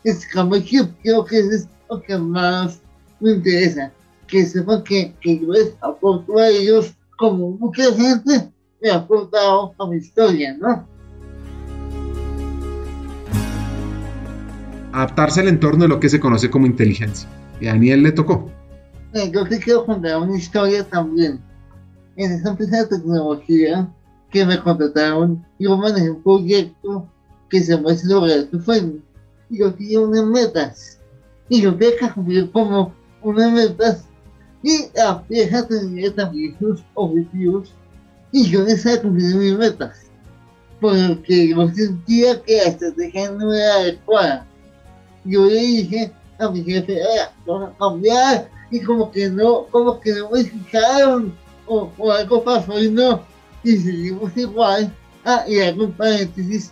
Es 0.04 0.28
como 0.32 0.56
que 0.56 0.88
creo 1.02 1.24
que 1.26 1.40
es 1.40 1.68
lo 1.90 2.02
que 2.02 2.18
más 2.18 2.82
me 3.20 3.32
interesa 3.32 3.92
que 4.28 4.46
sepan 4.46 4.84
que, 4.84 5.14
que 5.22 5.40
yo 5.40 5.52
les 5.52 5.74
aporto 5.82 6.38
a 6.38 6.48
ellos 6.48 6.94
como 7.18 7.52
mucha 7.52 7.94
gente 7.94 8.52
me 8.82 8.90
ha 8.90 8.96
aportado 8.96 9.74
a 9.78 9.88
mi 9.88 9.98
historia, 9.98 10.58
¿no? 10.58 10.88
adaptarse 14.94 15.42
al 15.42 15.48
entorno 15.48 15.84
de 15.84 15.90
lo 15.90 16.00
que 16.00 16.08
se 16.08 16.20
conoce 16.20 16.50
como 16.50 16.66
inteligencia. 16.66 17.28
Y 17.60 17.68
a 17.68 17.72
Daniel 17.72 18.04
le 18.04 18.12
tocó. 18.12 18.50
Yo 19.32 19.46
te 19.48 19.60
quiero 19.60 19.86
contar 19.86 20.22
una 20.22 20.38
historia 20.38 20.84
también. 20.88 21.40
En 22.16 22.32
esa 22.32 22.52
empresa 22.52 22.84
de 22.84 22.98
tecnología 22.98 23.92
que 24.34 24.46
me 24.46 24.60
contrataron, 24.60 25.46
yo 25.60 25.78
manejé 25.78 26.10
un 26.10 26.22
proyecto 26.22 27.08
que 27.50 27.62
se 27.62 27.76
llama 27.76 27.92
lograr 28.04 28.44
tu 28.46 28.60
sueño. 28.60 29.00
Y 29.50 29.60
yo 29.60 29.74
tenía 29.74 30.02
unas 30.02 30.26
metas. 30.26 31.00
Y 31.48 31.62
yo 31.62 31.78
que 31.78 31.96
cumplir 32.14 32.52
como 32.52 32.94
unas 33.22 33.52
metas. 33.52 34.06
Y 34.62 34.88
la 34.96 35.12
empresa 35.12 35.68
tenía 35.68 36.14
también 36.14 36.58
sus 36.60 36.84
objetivos. 36.96 37.72
Y 38.32 38.50
yo 38.50 38.64
necesitaba 38.64 39.04
cumplir 39.04 39.36
mis 39.36 39.58
metas. 39.58 40.08
Porque 40.82 41.50
yo 41.50 41.68
sentía 41.70 42.42
que 42.42 42.58
la 42.58 42.64
estrategia 42.64 43.32
no 43.32 43.54
era 43.54 43.76
adecuada 43.76 44.48
yo 45.26 45.46
le 45.46 45.60
dije 45.60 46.12
a 46.40 46.50
mi 46.50 46.64
jefe, 46.64 47.00
vamos 47.46 47.70
a 47.70 47.78
cambiar, 47.78 48.50
y 48.72 48.82
como 48.82 49.12
que 49.12 49.30
no, 49.30 49.66
como 49.68 50.00
que 50.00 50.12
no 50.14 50.32
me 50.32 50.42
escucharon, 50.42 51.34
o, 51.68 51.90
o 51.98 52.12
algo 52.12 52.44
pasó 52.44 52.82
y 52.82 52.90
no, 52.90 53.22
y 53.64 53.78
seguimos 53.78 54.36
igual. 54.36 54.94
Ah, 55.26 55.46
y 55.48 55.60
hago 55.60 55.86
un 55.86 55.92
paréntesis, 55.94 56.72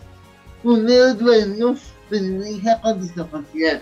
uno 0.63 0.83
de 0.83 0.97
los 0.97 1.19
dueños 1.19 1.79
tenía 2.09 2.37
una 2.37 2.49
hija 2.49 2.81
con 2.81 3.01
discapacidad. 3.01 3.81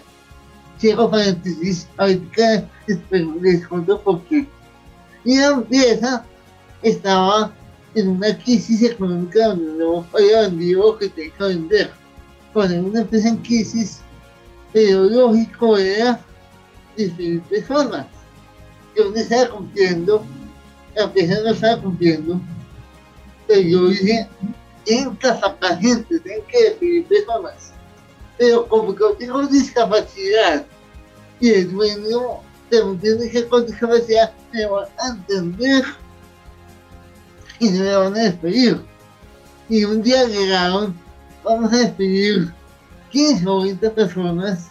Cierro 0.79 1.09
paréntesis, 1.09 1.87
ahorita 1.97 2.69
les 3.41 3.67
cuento 3.67 3.99
por 4.01 4.21
qué. 4.25 4.47
Y 5.25 5.37
la 5.37 5.47
empresa 5.47 6.25
estaba 6.83 7.51
en 7.95 8.07
una 8.09 8.37
crisis 8.37 8.83
económica 8.83 9.47
donde 9.47 9.83
no 9.83 10.05
había 10.13 10.41
vendido 10.41 10.97
que 10.97 11.09
tenía 11.09 11.33
que 11.35 11.43
vender. 11.43 11.91
Cuando 12.53 12.87
una 12.87 13.01
empresa 13.01 13.29
en 13.29 13.37
crisis, 13.37 14.01
pero 14.71 15.03
lógico 15.05 15.77
era 15.77 16.19
diferentes 16.95 17.65
formas. 17.65 18.05
Yo 18.95 19.09
no 19.09 19.15
estaba 19.15 19.49
cumpliendo, 19.49 20.23
la 20.95 21.03
empresa 21.03 21.39
no 21.43 21.49
estaba 21.49 21.81
cumpliendo, 21.81 22.41
yo 23.55 23.87
dije, 23.87 24.27
sacar 25.21 25.79
gente, 25.79 26.19
tienen 26.19 26.43
que 26.47 26.63
definir 26.63 27.05
personas. 27.05 27.71
Pero 28.37 28.67
como 28.67 28.93
que 28.93 29.01
yo 29.01 29.13
tengo 29.13 29.47
discapacidad 29.47 30.65
y 31.39 31.49
el 31.49 31.71
dueño 31.71 32.41
también 32.69 32.99
tiene 32.99 33.31
que 33.31 33.47
con 33.47 33.65
discapacidad, 33.65 34.33
me 34.53 34.65
van 34.65 34.87
a 34.99 35.09
entender 35.09 35.83
y 37.59 37.69
me 37.69 37.95
van 37.95 38.15
a 38.15 38.23
despedir. 38.23 38.81
Y 39.67 39.83
un 39.83 40.01
día 40.01 40.25
llegaron, 40.25 40.95
vamos 41.43 41.73
a 41.73 41.77
despedir 41.77 42.53
15 43.11 43.47
o 43.47 43.63
20 43.63 43.89
personas 43.91 44.69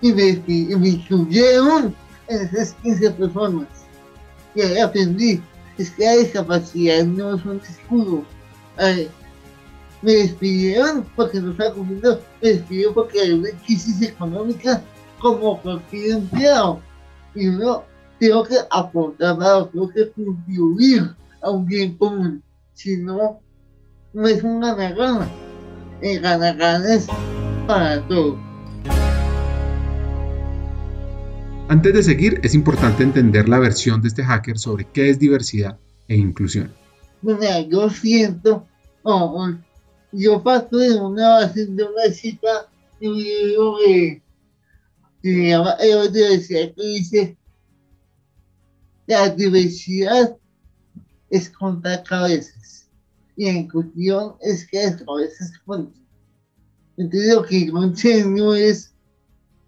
y 0.00 0.12
me, 0.12 0.42
y 0.46 0.76
me 0.76 0.88
incluyeron 0.88 1.94
en 2.28 2.40
esas 2.42 2.72
15 2.82 3.10
personas. 3.10 3.68
Y 4.54 4.62
ahí 4.62 4.78
aprendí, 4.78 5.42
es 5.82 5.90
que 5.90 6.04
la 6.04 6.16
discapacidad 6.16 7.04
no 7.04 7.36
es 7.36 7.44
un 7.44 7.60
escudo. 7.60 8.24
me 10.02 10.12
despidieron 10.12 11.06
porque 11.16 11.40
no 11.40 11.52
estaba 11.52 11.74
cumpliendo, 11.74 12.20
me 12.42 12.48
despidieron 12.50 12.94
porque 12.94 13.20
hay 13.20 13.32
una 13.32 13.50
crisis 13.64 14.00
económica 14.02 14.82
como 15.18 15.60
cualquier 15.60 16.18
empleado. 16.18 16.80
Y 17.34 17.48
uno 17.48 17.84
tengo 18.18 18.44
que 18.44 18.56
aportar 18.70 19.38
nada, 19.38 19.68
tengo 19.70 19.88
que 19.88 20.10
contribuir 20.10 21.14
a 21.42 21.50
un 21.50 21.66
bien 21.66 21.96
común. 21.96 22.42
Si 22.74 22.96
no, 22.96 23.40
no 24.12 24.26
es 24.26 24.42
un 24.42 24.60
gana-gana. 24.60 25.28
El 26.00 26.20
gana-gana 26.20 26.94
es 26.94 27.06
para 27.66 28.06
todo. 28.08 28.49
Antes 31.70 31.94
de 31.94 32.02
seguir, 32.02 32.40
es 32.42 32.56
importante 32.56 33.04
entender 33.04 33.48
la 33.48 33.60
versión 33.60 34.02
de 34.02 34.08
este 34.08 34.24
hacker 34.24 34.58
sobre 34.58 34.88
qué 34.92 35.08
es 35.08 35.20
diversidad 35.20 35.78
e 36.08 36.16
inclusión. 36.16 36.74
Mira, 37.22 37.60
yo 37.60 37.88
siento, 37.88 38.66
oh, 39.04 39.48
yo 40.10 40.42
paso 40.42 40.76
de 40.76 40.96
una 40.96 41.46
de 41.46 41.84
una 41.84 42.12
cita 42.12 42.68
y 42.98 43.06
un 43.06 43.18
libro 43.18 43.76
que 43.86 44.20
se 45.22 45.48
llama 45.48 45.76
Diversidad 46.12 46.74
que 46.74 46.82
dice 46.82 47.38
la 49.06 49.28
diversidad 49.28 50.36
es 51.30 51.50
contar 51.50 52.02
cabezas 52.02 52.90
y 53.36 53.44
la 53.44 53.52
inclusión 53.52 54.34
es 54.40 54.66
que 54.66 54.82
las 54.82 55.00
cabezas 55.04 55.52
cuentan. 55.64 56.04
Entonces 56.96 57.32
lo 57.32 57.44
que 57.44 57.64
yo 57.64 57.80
enseño 57.80 58.54
es, 58.56 58.92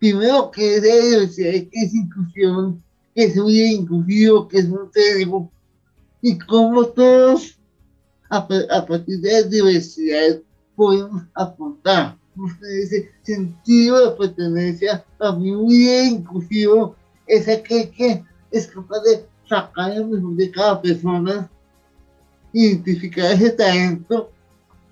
primero 0.03 0.51
que 0.51 0.79
es 0.79 0.83
diversidad, 0.83 1.71
que 1.71 1.81
es 1.81 1.95
inclusión, 1.95 2.83
que 3.15 3.23
es 3.23 3.37
un 3.37 3.53
inclusivo, 3.53 4.49
que 4.49 4.59
es 4.59 4.65
un 4.65 4.91
cerebro, 4.93 5.49
y 6.21 6.37
cómo 6.39 6.87
todos 6.87 7.57
a, 8.29 8.45
partir 8.49 9.21
de 9.21 9.31
la 9.31 9.43
diversidad 9.43 10.41
podemos 10.75 11.23
aportar. 11.35 12.19
Ese 12.83 13.13
sentido 13.23 14.11
de 14.11 14.17
pertenencia 14.17 15.05
a 15.21 15.37
mí 15.37 15.53
muy 15.53 15.89
inclusivo 15.89 16.97
es 17.29 17.47
aquel 17.47 17.89
que 17.91 18.25
es 18.51 18.67
capaz 18.67 19.03
de 19.03 19.25
sacar 19.49 19.93
el 19.93 20.09
mejor 20.09 20.35
de 20.35 20.51
cada 20.51 20.83
persona, 20.83 21.49
identificar 22.53 23.31
ese 23.35 23.51
talento 23.51 24.33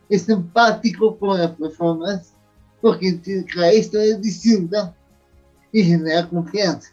es 0.09 0.29
empático 0.29 1.19
con 1.19 1.37
las 1.37 1.51
personas, 1.51 2.33
porque 2.81 3.21
cada 3.53 3.75
historia 3.75 4.15
es 4.15 4.23
distinta 4.23 4.95
y 5.73 5.85
genera 5.85 6.29
confianza. 6.29 6.91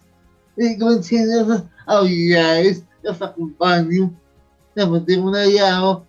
Y 0.55 0.81
enseño 0.81 1.41
esas 1.41 1.63
habilidades, 1.85 2.83
las 3.03 3.21
acompaño, 3.21 4.13
las 4.75 4.89
mantengo 4.89 5.29
un 5.29 5.35
aliado 5.35 6.05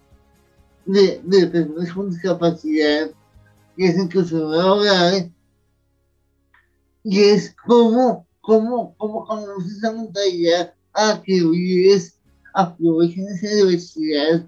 de, 0.87 1.21
de 1.25 1.47
personas 1.47 1.93
con 1.93 2.11
discapacidad, 2.11 3.11
que 3.77 3.87
es 3.87 3.99
incluso 3.99 4.51
laboral, 4.51 5.33
y 7.05 7.21
es 7.21 7.55
como, 7.67 8.27
como, 8.41 8.95
como 8.97 9.27
conoces 9.27 9.79
esa 9.79 9.93
mentalidad 9.93 10.75
a 10.95 11.23
que 11.23 11.43
hoy 11.43 11.91
es 11.91 12.19
aprovechen 12.55 13.29
esa 13.29 13.55
diversidad 13.55 14.45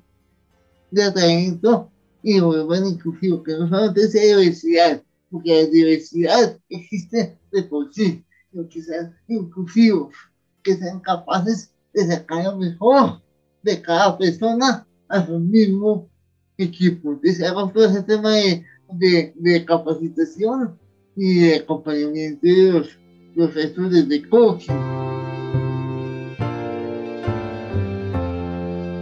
de 0.91 1.13
talento 1.13 1.91
y 2.23 2.41
vuelvan 2.41 2.87
inclusivos, 2.87 3.43
que 3.45 3.53
no 3.53 3.69
solamente 3.69 4.09
sea 4.09 4.37
diversidad, 4.37 5.03
porque 5.31 5.63
la 5.63 5.69
diversidad 5.69 6.59
existe 6.69 7.39
de 7.53 7.63
por 7.65 7.93
sí, 7.93 8.25
pero 8.53 8.69
que 8.69 8.83
sean 8.83 9.17
inclusivos, 9.29 10.15
que 10.63 10.77
sean 10.77 11.01
capaces 11.01 11.73
de 11.95 12.07
sacar 12.07 12.45
lo 12.45 12.59
mejor 12.59 13.21
de 13.63 13.81
cada 13.81 14.17
persona 14.19 14.87
a 15.09 15.27
su 15.27 15.39
mismo 15.39 16.09
equipo. 16.57 17.13
Entonces, 17.13 17.43
hago 17.43 17.71
todo 17.71 17.87
ese 17.87 18.03
tema 18.03 18.33
de, 18.33 19.33
de, 19.35 19.65
capacitación 19.65 20.79
y 21.17 21.41
de 21.41 21.57
acompañamiento 21.57 22.47
de 22.47 22.73
los 22.73 22.99
procesos 23.35 24.09
de 24.09 24.29
coaching. 24.29 25.10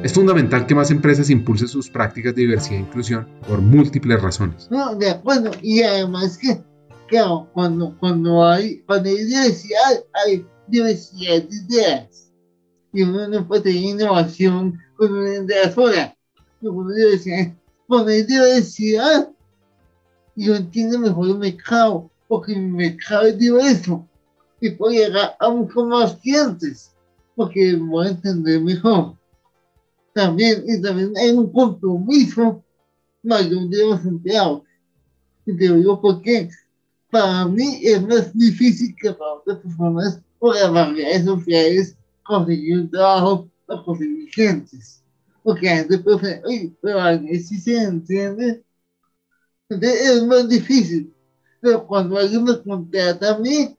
Es 0.05 0.13
fundamental 0.13 0.65
que 0.65 0.77
más 0.77 0.93
empresas 0.93 1.29
impulsen 1.29 1.67
sus 1.67 1.91
prácticas 1.91 2.33
de 2.33 2.43
diversidad 2.43 2.77
e 2.79 2.83
inclusión 2.83 3.27
por 3.49 3.61
múltiples 3.61 4.23
razones. 4.23 4.69
No, 4.71 4.95
de 4.95 5.11
acuerdo. 5.11 5.51
Y 5.61 5.83
además 5.83 6.39
que, 6.39 6.63
cuando, 7.53 7.97
cuando, 7.99 8.47
hay, 8.47 8.79
cuando 8.83 9.09
hay 9.09 9.25
diversidad, 9.25 10.05
hay 10.25 10.47
diversidad 10.69 11.43
de 11.43 11.57
ideas. 11.57 12.31
Y 12.93 13.03
uno 13.03 13.27
no 13.27 13.49
puede 13.49 13.63
tener 13.63 13.83
innovación 13.83 14.79
con 14.97 15.13
una 15.13 15.35
idea 15.35 15.73
sola. 15.73 16.17
Cuando 16.61 18.11
hay 18.11 18.23
diversidad, 18.23 19.31
yo 20.37 20.55
entiendo 20.55 21.01
mejor 21.01 21.29
el 21.29 21.39
mercado, 21.39 22.09
porque 22.29 22.55
mi 22.55 22.71
mercado 22.71 23.27
es 23.27 23.37
diverso. 23.37 24.07
Y 24.61 24.71
puedo 24.71 24.93
llegar 24.93 25.35
a 25.41 25.51
muchos 25.51 25.85
más 25.89 26.15
clientes, 26.19 26.95
porque 27.35 27.75
voy 27.75 28.07
a 28.07 28.11
entender 28.11 28.61
mejor 28.61 29.19
también, 30.13 30.65
y 30.67 30.81
también 30.81 31.13
hay 31.17 31.31
un 31.31 31.53
compromiso 31.53 32.63
mayor 33.23 33.69
de 33.69 33.87
los 33.87 34.05
empleados. 34.05 34.63
Y 35.47 35.57
te 35.57 35.75
digo 35.75 36.01
porque 36.01 36.49
para 37.11 37.47
mí 37.47 37.81
es 37.83 38.03
más 38.03 38.37
difícil 38.37 38.95
que 39.01 39.13
para 39.13 39.35
otras 39.35 39.59
personas 39.59 40.21
por 40.39 40.55
las 40.55 40.73
barreras 40.73 41.25
sociales 41.25 41.97
conseguir 42.23 42.81
un 42.81 42.91
trabajo 42.91 43.49
o 43.67 43.85
conseguir 43.85 44.31
clientes. 44.31 45.03
Porque 45.43 45.67
la 45.67 45.77
gente 45.77 45.99
puede 45.99 46.43
oye, 46.45 46.73
pero 46.83 47.01
alguien 47.01 47.43
sí 47.43 47.59
se 47.59 47.83
entiende. 47.83 48.63
Entonces 49.69 50.11
es 50.11 50.23
más 50.25 50.49
difícil. 50.49 51.15
Pero 51.61 51.87
cuando 51.87 52.19
alguien 52.19 52.45
me 52.45 52.63
contrata 52.63 53.35
a 53.35 53.39
mí, 53.39 53.77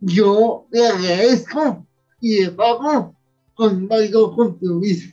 yo 0.00 0.66
le 0.70 0.86
agradezco 0.86 1.86
y 2.20 2.44
le 2.44 2.50
pago 2.50 3.14
con 3.54 3.86
mayor 3.86 4.34
compromiso. 4.34 5.12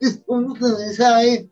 Es 0.00 0.20
uno 0.26 0.54
también 0.54 0.94
sabe 0.94 1.50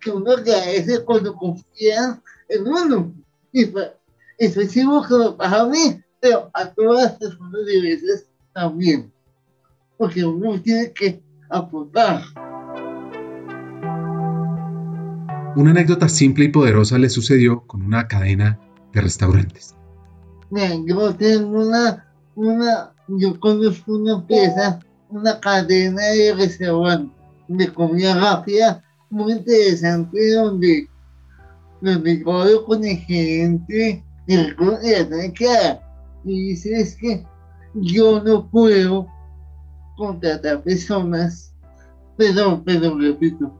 que 0.00 0.10
uno 0.10 0.32
agradece 0.32 1.04
cuando 1.04 1.34
confía 1.34 2.20
en 2.48 2.66
uno. 2.66 3.14
Y, 3.52 3.72
Estoy 4.38 4.68
seguro 4.68 5.02
que 5.02 5.14
lo 5.14 5.36
pasa 5.36 5.62
a 5.62 5.66
mí, 5.66 6.00
pero 6.20 6.48
a 6.54 6.70
todas 6.70 7.02
las 7.02 7.12
personas 7.18 7.66
de 7.66 7.80
veces 7.82 8.26
también. 8.54 9.12
Porque 9.96 10.24
uno 10.24 10.60
tiene 10.62 10.92
que 10.92 11.20
aportar. 11.50 12.22
Una 15.56 15.72
anécdota 15.72 16.08
simple 16.08 16.44
y 16.44 16.48
poderosa 16.50 16.98
le 16.98 17.08
sucedió 17.08 17.66
con 17.66 17.82
una 17.82 18.06
cadena 18.06 18.60
de 18.92 19.00
restaurantes. 19.00 19.74
yo 20.86 21.14
tengo 21.16 21.66
una, 21.66 22.06
una, 22.36 22.94
yo 23.08 23.40
conozco 23.40 23.92
una 23.94 24.18
empresa, 24.18 24.78
una 25.10 25.40
cadena 25.40 26.02
de 26.02 26.34
restaurantes 26.34 27.16
de 27.48 27.72
comida 27.72 28.14
rápida 28.14 28.84
muy 29.10 29.32
interesante 29.32 30.34
donde, 30.34 30.88
donde 31.80 32.22
yo 32.22 32.64
con 32.64 32.84
el 32.84 32.98
gerente 32.98 34.04
de 34.26 35.34
y 36.24 36.48
dice 36.48 36.80
es 36.80 36.94
que 36.96 37.26
yo 37.74 38.22
no 38.22 38.50
puedo 38.50 39.06
contratar 39.96 40.62
personas, 40.62 41.54
perdón, 42.16 42.62
perdón, 42.64 43.00
repito, 43.00 43.52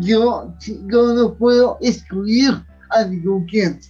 yo, 0.00 0.54
yo 0.86 1.14
no 1.14 1.34
puedo 1.34 1.78
excluir 1.80 2.52
a 2.90 3.04
ningún 3.04 3.46
cliente. 3.46 3.88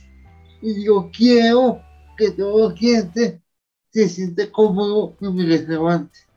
Y 0.63 0.85
yo 0.85 1.11
quiero 1.17 1.81
que 2.17 2.31
todo 2.31 2.75
cliente 2.75 3.43
se 3.91 4.09
siente 4.09 4.51
cómodo 4.51 5.17
en 5.21 5.35
mi 5.35 5.47
restaurante. 5.47 6.28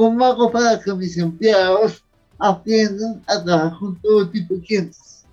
¿Cómo 0.00 0.24
hago 0.24 0.50
para 0.50 0.80
que 0.80 0.94
mis 0.94 1.18
empleados 1.18 2.02
aprendan 2.38 3.22
a 3.26 3.44
trabajar 3.44 3.78
con 3.78 4.00
todo 4.00 4.30
tipo 4.30 4.54
de 4.54 4.62
clientes? 4.62 5.26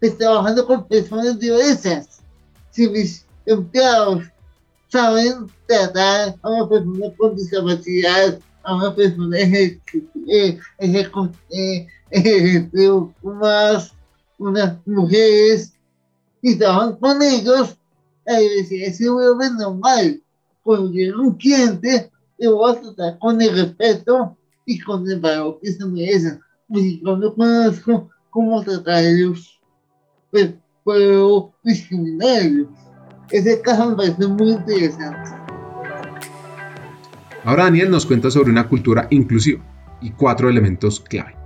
Estoy 0.00 0.18
trabajando 0.18 0.66
con 0.66 0.88
personas 0.88 1.38
diversas. 1.38 2.20
Si 2.72 2.88
mis 2.88 3.24
empleados 3.46 4.24
saben 4.88 5.46
tratar 5.68 6.34
a 6.42 6.50
una 6.50 6.68
persona 6.68 7.06
con 7.16 7.36
discapacidad, 7.36 8.40
a 8.64 8.74
una 8.74 8.92
persona 8.92 9.38
ejecutiva, 9.38 10.34
más 13.22 13.92
unas 14.36 14.84
mujeres 14.84 15.74
y 16.42 16.56
trabajan 16.56 16.96
con 16.96 17.22
ellos, 17.22 17.76
ahí 18.26 18.48
decía, 18.48 18.92
se 18.92 19.08
vuelve 19.08 19.48
normal. 19.50 20.20
Cuando 20.64 20.90
llega 20.90 21.20
un 21.20 21.36
cliente, 21.36 22.10
yo 22.42 22.56
voy 22.56 22.72
a 22.72 22.80
tratar 22.80 23.18
con 23.18 23.40
el 23.40 23.54
respeto 23.54 24.36
y 24.66 24.78
con 24.80 25.08
el 25.10 25.20
valor 25.20 25.58
que 25.62 25.72
se 25.72 25.84
merecen. 25.86 26.40
Y 26.68 27.04
yo 27.04 27.16
no 27.16 27.34
conozco 27.34 28.10
cómo 28.30 28.62
tratar 28.62 28.94
a 28.94 29.02
ellos, 29.02 29.60
pues 30.30 30.54
puedo 30.84 31.52
discriminarlos. 31.62 32.68
Ese 33.30 33.60
caso 33.60 33.90
me 33.90 33.96
parece 33.96 34.26
muy 34.26 34.52
interesante. 34.52 35.30
Ahora 37.44 37.64
Daniel 37.64 37.90
nos 37.90 38.06
cuenta 38.06 38.30
sobre 38.30 38.50
una 38.50 38.68
cultura 38.68 39.06
inclusiva 39.10 39.62
y 40.00 40.10
cuatro 40.12 40.48
elementos 40.48 41.00
clave 41.00 41.42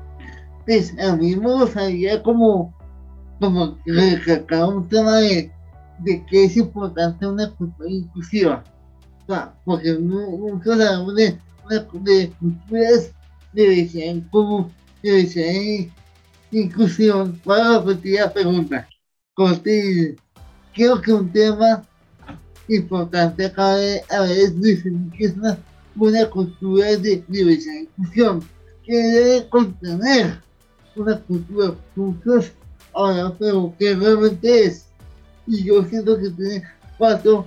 pues 0.67 0.95
a 0.99 1.17
mí 1.17 1.37
me 1.37 1.53
gustaría 1.53 2.23
como, 2.23 2.75
como 3.41 3.79
recalcar 3.87 4.65
un 4.65 4.89
tema 4.89 5.19
de, 5.19 5.51
de 6.01 6.27
que 6.27 6.45
es 6.45 6.57
importante 6.57 7.27
una 7.27 7.51
cultura 7.53 7.89
inclusiva. 7.89 8.65
Porque 9.65 9.95
muchos 9.95 10.73
hablamos 10.73 11.15
de, 11.17 11.39
de 11.69 12.31
culturas 12.39 13.13
de 13.53 13.69
deseo 13.69 14.23
como 14.31 14.71
inclusión. 16.51 17.41
Para 17.45 17.83
la 17.83 18.33
pregunta, 18.33 18.89
Cortés, 19.35 20.17
creo 20.75 21.01
que 21.01 21.13
un 21.13 21.31
tema 21.33 21.83
importante 22.69 23.47
acá 23.47 23.75
a 23.75 24.21
veces 24.23 24.61
definir 24.61 25.11
que 25.13 25.25
es 25.27 25.37
una 25.37 25.59
buena 25.95 26.29
cultura 26.29 26.97
de 26.97 27.25
diversidad 27.29 27.77
e 27.77 27.81
inclusión, 27.81 28.45
que 28.85 28.97
debe 28.97 29.49
contener 29.49 30.41
una 30.95 31.19
cultura 31.21 31.75
juntos, 31.95 32.53
ahora, 32.95 33.33
pero 33.39 33.75
que 33.79 33.95
realmente 33.95 34.65
es. 34.65 34.87
Y 35.47 35.65
yo 35.65 35.85
siento 35.85 36.19
que 36.19 36.31
tiene 36.31 36.63
cuatro, 36.99 37.47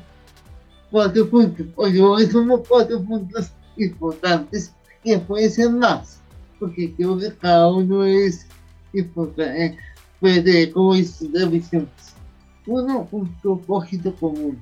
cuatro 0.92 1.30
puntos, 1.30 1.68
o 1.76 2.20
somos 2.32 2.62
cuatro 2.68 3.04
puntos 3.04 3.52
importantes 3.78 4.74
que 5.04 5.18
pueden 5.20 5.50
ser 5.50 5.72
más, 5.72 6.20
porque 6.60 6.94
creo 6.96 7.18
que 7.18 7.34
cada 7.36 7.72
uno 7.72 8.04
es 8.04 8.48
importante, 8.94 9.78
puede 10.20 10.42
tener 10.42 10.72
como 10.72 10.96
distintas 10.96 11.50
visiones. 11.50 11.90
Uno, 12.66 13.08
un 13.12 13.34
propósito 13.42 14.14
común, 14.16 14.62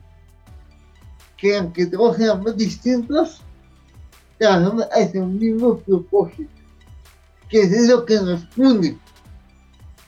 que 1.36 1.58
aunque 1.58 1.86
todos 1.86 2.18
seamos 2.18 2.56
distintos, 2.56 3.42
trabajamos 4.38 4.86
hacia 4.92 5.22
un 5.22 5.38
mismo 5.40 5.78
propósito 5.80 6.58
que 7.50 7.62
es 7.62 7.88
lo 7.88 8.06
que 8.06 8.16
nos 8.16 8.46
une. 8.58 8.98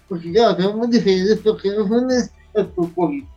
Porque 0.08 0.32
claro, 0.32 0.56
tenemos 0.56 0.90
diferentes, 0.90 1.44
lo 1.46 1.58
que 1.58 1.70
nos 1.70 1.90
une 1.90 2.16
es 2.16 2.32
el 2.54 2.68
propósito. 2.68 3.28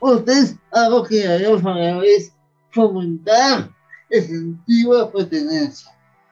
Ustedes, 0.00 0.56
algo 0.70 1.02
que 1.04 1.26
habíamos 1.26 1.64
hablado 1.64 2.02
es 2.02 2.32
fomentar 2.70 3.70
el 4.10 4.22
sentido 4.22 5.04
de 5.04 5.12
pertenencia 5.12 5.90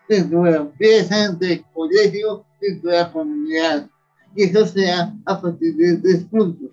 dentro 0.08 0.42
de 0.44 0.50
la 0.52 0.56
empresa, 0.58 1.16
dentro 1.16 1.48
del 1.48 1.64
colegio, 1.74 2.44
dentro 2.60 2.90
de 2.90 2.96
la 2.96 3.12
comunidad. 3.12 3.90
Y 4.36 4.44
eso 4.44 4.66
sea 4.66 5.14
a 5.24 5.40
partir 5.40 5.74
de 5.76 5.96
tres 5.96 6.24
puntos. 6.24 6.70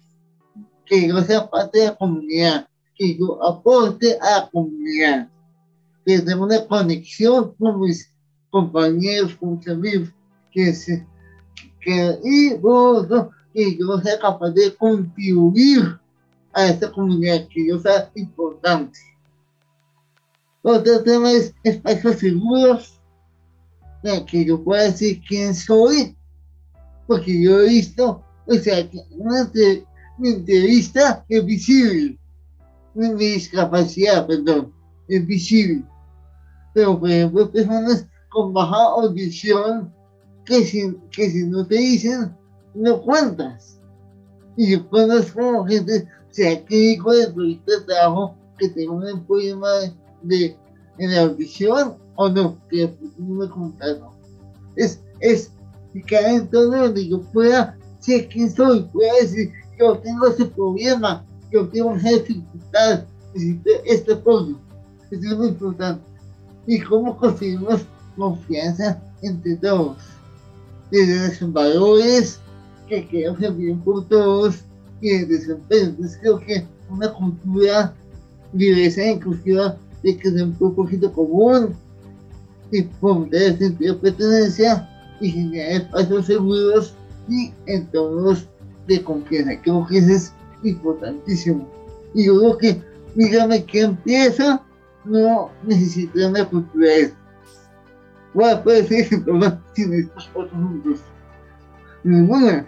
Que 0.85 1.07
yo 1.07 1.21
sea 1.21 1.49
parte 1.49 1.79
de 1.79 1.85
la 1.85 1.95
comunidad, 1.95 2.67
que 2.95 3.17
yo 3.17 3.43
aporte 3.43 4.17
a 4.21 4.41
la 4.41 4.49
comunidad, 4.51 5.29
que 6.05 6.19
tenga 6.19 6.43
una 6.43 6.65
conexión 6.67 7.55
con 7.55 7.79
mis 7.79 8.13
compañeros, 8.51 9.35
con 9.35 9.57
mis 9.57 9.67
amigos, 9.67 10.09
que, 10.51 10.73
se, 10.73 11.07
que, 11.81 12.19
y, 12.23 12.53
bueno, 12.55 13.31
que 13.51 13.77
yo 13.77 13.99
sea 14.01 14.19
capaz 14.19 14.51
de 14.51 14.75
contribuir 14.75 15.99
a 16.53 16.67
esta 16.67 16.91
comunidad, 16.91 17.47
que 17.49 17.67
yo 17.67 17.79
sea 17.79 18.11
importante. 18.15 18.99
Otro 20.61 21.03
tema 21.03 21.31
es 21.31 21.53
espacios 21.63 22.17
seguros, 22.17 23.01
que 24.27 24.45
yo 24.45 24.63
pueda 24.63 24.83
decir 24.83 25.21
quién 25.27 25.53
soy, 25.55 26.15
porque 27.07 27.41
yo 27.41 27.61
he 27.61 27.69
visto, 27.69 28.23
o 28.45 28.53
sea, 28.55 28.89
que 28.89 28.99
una 29.11 29.51
mi 30.17 30.29
entrevista 30.29 31.25
es 31.27 31.45
visible, 31.45 32.19
mi 32.93 33.13
discapacidad, 33.13 34.27
perdón, 34.27 34.73
es 35.07 35.25
visible. 35.25 35.83
Pero, 36.73 36.99
por 36.99 37.09
ejemplo, 37.09 37.51
personas 37.51 38.07
con 38.29 38.53
baja 38.53 38.75
audición 38.75 39.93
que 40.45 40.63
si, 40.65 40.95
que 41.11 41.29
si 41.29 41.45
no 41.45 41.65
te 41.65 41.75
dicen, 41.75 42.35
no 42.73 43.01
cuentas. 43.01 43.79
Y 44.57 44.71
yo 44.71 44.89
conozco 44.89 45.65
gente, 45.65 46.07
clínico 46.33 47.13
de 47.13 47.23
entrevista 47.23 47.71
de 47.71 47.81
trabajo, 47.81 48.35
que 48.57 48.69
tenga 48.69 48.91
un 48.91 49.25
problema 49.25 49.67
de, 50.21 50.55
en 50.97 51.11
la 51.11 51.21
audición 51.21 51.95
o 52.15 52.29
no, 52.29 52.57
que 52.69 52.93
no 53.17 53.35
me 53.35 53.49
contaron. 53.49 54.09
Es, 54.75 54.99
es 55.19 55.51
cada 56.07 56.31
entorno 56.35 56.83
donde 56.83 57.07
yo 57.07 57.21
pueda 57.21 57.77
ser 57.99 58.27
quien 58.27 58.49
soy, 58.49 58.81
pueda 58.91 59.13
decir, 59.21 59.51
yo 59.79 59.97
tengo 59.99 60.27
ese 60.27 60.45
problema, 60.45 61.25
yo 61.51 61.67
tengo 61.69 61.95
esa 61.95 62.09
dificultad, 62.09 63.05
necesito 63.33 63.69
este 63.85 64.13
apoyo. 64.13 64.57
Eso 65.11 65.29
es 65.29 65.37
muy 65.37 65.47
importante. 65.49 66.03
Y 66.65 66.79
cómo 66.79 67.17
conseguimos 67.17 67.81
confianza 68.15 69.01
entre 69.21 69.55
todos. 69.57 69.97
Desde 70.89 71.41
los 71.41 71.53
valores 71.53 72.39
que 72.87 73.07
queremos 73.07 73.57
bien 73.57 73.79
por 73.81 74.07
todos 74.07 74.63
y 75.03 75.09
el 75.09 75.27
desempeño. 75.27 75.83
Entonces 75.89 76.17
creo 76.21 76.39
que 76.39 76.65
una 76.89 77.11
cultura 77.13 77.93
diversa 78.53 79.01
e 79.01 79.11
inclusiva 79.11 79.77
de 80.01 80.17
que 80.17 80.29
es 80.29 80.41
un 80.41 80.53
propósito 80.53 81.11
común 81.11 81.75
y 82.71 82.83
fomentar 83.01 83.41
el 83.41 83.57
sentido 83.57 83.95
de 83.95 83.99
pertenencia 83.99 84.89
y 85.19 85.29
generar 85.29 85.81
espacios 85.81 86.25
seguros 86.25 86.95
y 87.27 87.51
entornos 87.65 88.47
de 88.87 89.03
confianza. 89.03 89.61
Creo 89.61 89.85
que 89.87 89.97
eso 89.97 90.13
es 90.13 90.33
importantísimo. 90.63 91.67
Y 92.13 92.25
yo 92.25 92.39
creo 92.39 92.57
que, 92.57 92.81
dígame 93.15 93.65
que 93.65 93.81
empieza, 93.81 94.61
no 95.03 95.49
necesita 95.63 96.29
una 96.29 96.47
cultura 96.47 96.87
de 96.87 97.13
Bueno, 98.33 98.63
puede 98.63 98.87
ser 98.87 99.09
que 99.09 99.21
sin 99.75 99.93
estos 99.93 100.29
cuatro 100.33 100.57
puntos. 100.57 100.99
Ninguna. 102.03 102.65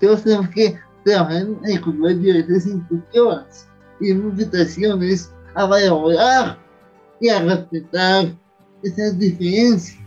Todos 0.00 0.22
tenemos 0.22 0.48
que 0.50 0.78
trabajar 1.04 1.46
en 1.64 1.80
culturas 1.80 2.20
diversas 2.20 2.66
intuitivas 2.66 3.68
y 4.00 4.10
invitaciones 4.10 5.30
a 5.54 5.66
valorar 5.66 6.58
y 7.20 7.28
a 7.28 7.42
respetar 7.42 8.34
esas 8.82 9.18
diferencias. 9.18 9.98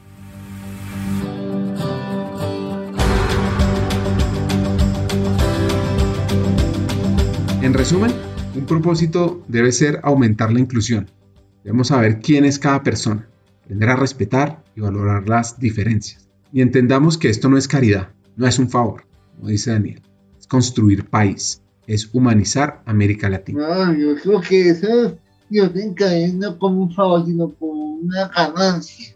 En 7.61 7.73
resumen, 7.73 8.11
un 8.55 8.65
propósito 8.65 9.43
debe 9.47 9.71
ser 9.71 9.99
aumentar 10.03 10.53
la 10.53 10.59
inclusión. 10.59 11.09
Debemos 11.63 11.87
saber 11.87 12.19
quién 12.19 12.45
es 12.45 12.59
cada 12.59 12.83
persona, 12.83 13.27
aprender 13.63 13.89
a 13.89 13.95
respetar 13.95 14.63
y 14.75 14.81
valorar 14.81 15.27
las 15.27 15.59
diferencias. 15.59 16.29
Y 16.53 16.61
entendamos 16.61 17.17
que 17.17 17.29
esto 17.29 17.49
no 17.49 17.57
es 17.57 17.67
caridad, 17.67 18.09
no 18.35 18.45
es 18.45 18.59
un 18.59 18.69
favor, 18.69 19.07
como 19.35 19.49
dice 19.49 19.71
Daniel, 19.71 20.01
construir 20.47 21.09
país, 21.09 21.61
es 21.87 22.09
humanizar 22.13 22.81
América 22.85 23.29
Latina. 23.29 23.67
No, 23.67 23.93
yo 23.93 24.15
creo 24.15 24.41
que 24.41 24.69
eso 24.69 25.17
yo 25.49 25.71
te 25.71 25.83
encadeno 25.83 26.57
como 26.57 26.83
un 26.83 26.91
favor, 26.91 27.25
sino 27.25 27.49
como 27.53 27.95
una 27.95 28.27
ganancia. 28.29 29.15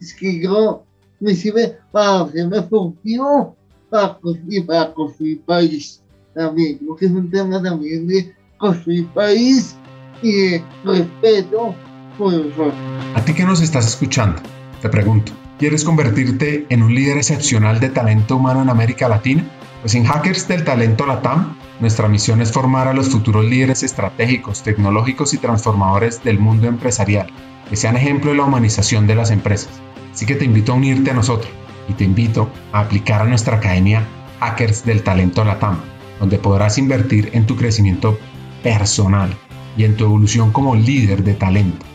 Es 0.00 0.14
que 0.14 0.40
yo 0.40 0.84
me 1.20 1.34
sirve 1.34 1.78
para 1.92 2.22
hacerme 2.22 2.62
productivo 2.62 3.56
para, 3.90 4.18
y 4.48 4.60
para 4.62 4.92
construir 4.94 5.40
país 5.42 6.00
también. 6.34 6.78
Creo 6.78 6.96
que 6.96 7.06
es 7.06 7.12
un 7.12 7.30
tema 7.30 7.62
también 7.62 8.06
de 8.06 8.34
construir 8.56 9.06
país 9.08 9.76
y 10.22 10.32
de 10.32 10.64
respeto 10.84 11.74
por 12.16 12.32
nosotros. 12.32 12.74
A 13.14 13.24
ti 13.24 13.34
que 13.34 13.44
nos 13.44 13.60
estás 13.60 13.86
escuchando, 13.86 14.40
te 14.80 14.88
pregunto, 14.88 15.32
¿quieres 15.58 15.84
convertirte 15.84 16.66
en 16.68 16.82
un 16.82 16.94
líder 16.94 17.18
excepcional 17.18 17.80
de 17.80 17.90
talento 17.90 18.36
humano 18.36 18.62
en 18.62 18.70
América 18.70 19.08
Latina? 19.08 19.44
Pues 19.80 19.94
en 19.94 20.04
Hackers 20.04 20.48
del 20.48 20.64
Talento 20.64 21.06
Latam, 21.06 21.56
nuestra 21.78 22.08
misión 22.08 22.40
es 22.40 22.50
formar 22.50 22.88
a 22.88 22.92
los 22.92 23.10
futuros 23.10 23.44
líderes 23.44 23.84
estratégicos, 23.84 24.64
tecnológicos 24.64 25.34
y 25.34 25.38
transformadores 25.38 26.24
del 26.24 26.40
mundo 26.40 26.66
empresarial, 26.66 27.28
que 27.70 27.76
sean 27.76 27.96
ejemplo 27.96 28.32
de 28.32 28.38
la 28.38 28.44
humanización 28.44 29.06
de 29.06 29.14
las 29.14 29.30
empresas. 29.30 29.70
Así 30.12 30.26
que 30.26 30.34
te 30.34 30.44
invito 30.44 30.72
a 30.72 30.74
unirte 30.74 31.12
a 31.12 31.14
nosotros 31.14 31.52
y 31.88 31.92
te 31.92 32.02
invito 32.02 32.50
a 32.72 32.80
aplicar 32.80 33.22
a 33.22 33.26
nuestra 33.26 33.58
academia 33.58 34.04
Hackers 34.40 34.84
del 34.84 35.04
Talento 35.04 35.44
Latam, 35.44 35.78
donde 36.18 36.38
podrás 36.38 36.76
invertir 36.78 37.30
en 37.32 37.46
tu 37.46 37.54
crecimiento 37.54 38.18
personal 38.64 39.32
y 39.76 39.84
en 39.84 39.96
tu 39.96 40.04
evolución 40.04 40.50
como 40.50 40.74
líder 40.74 41.22
de 41.22 41.34
talento. 41.34 41.86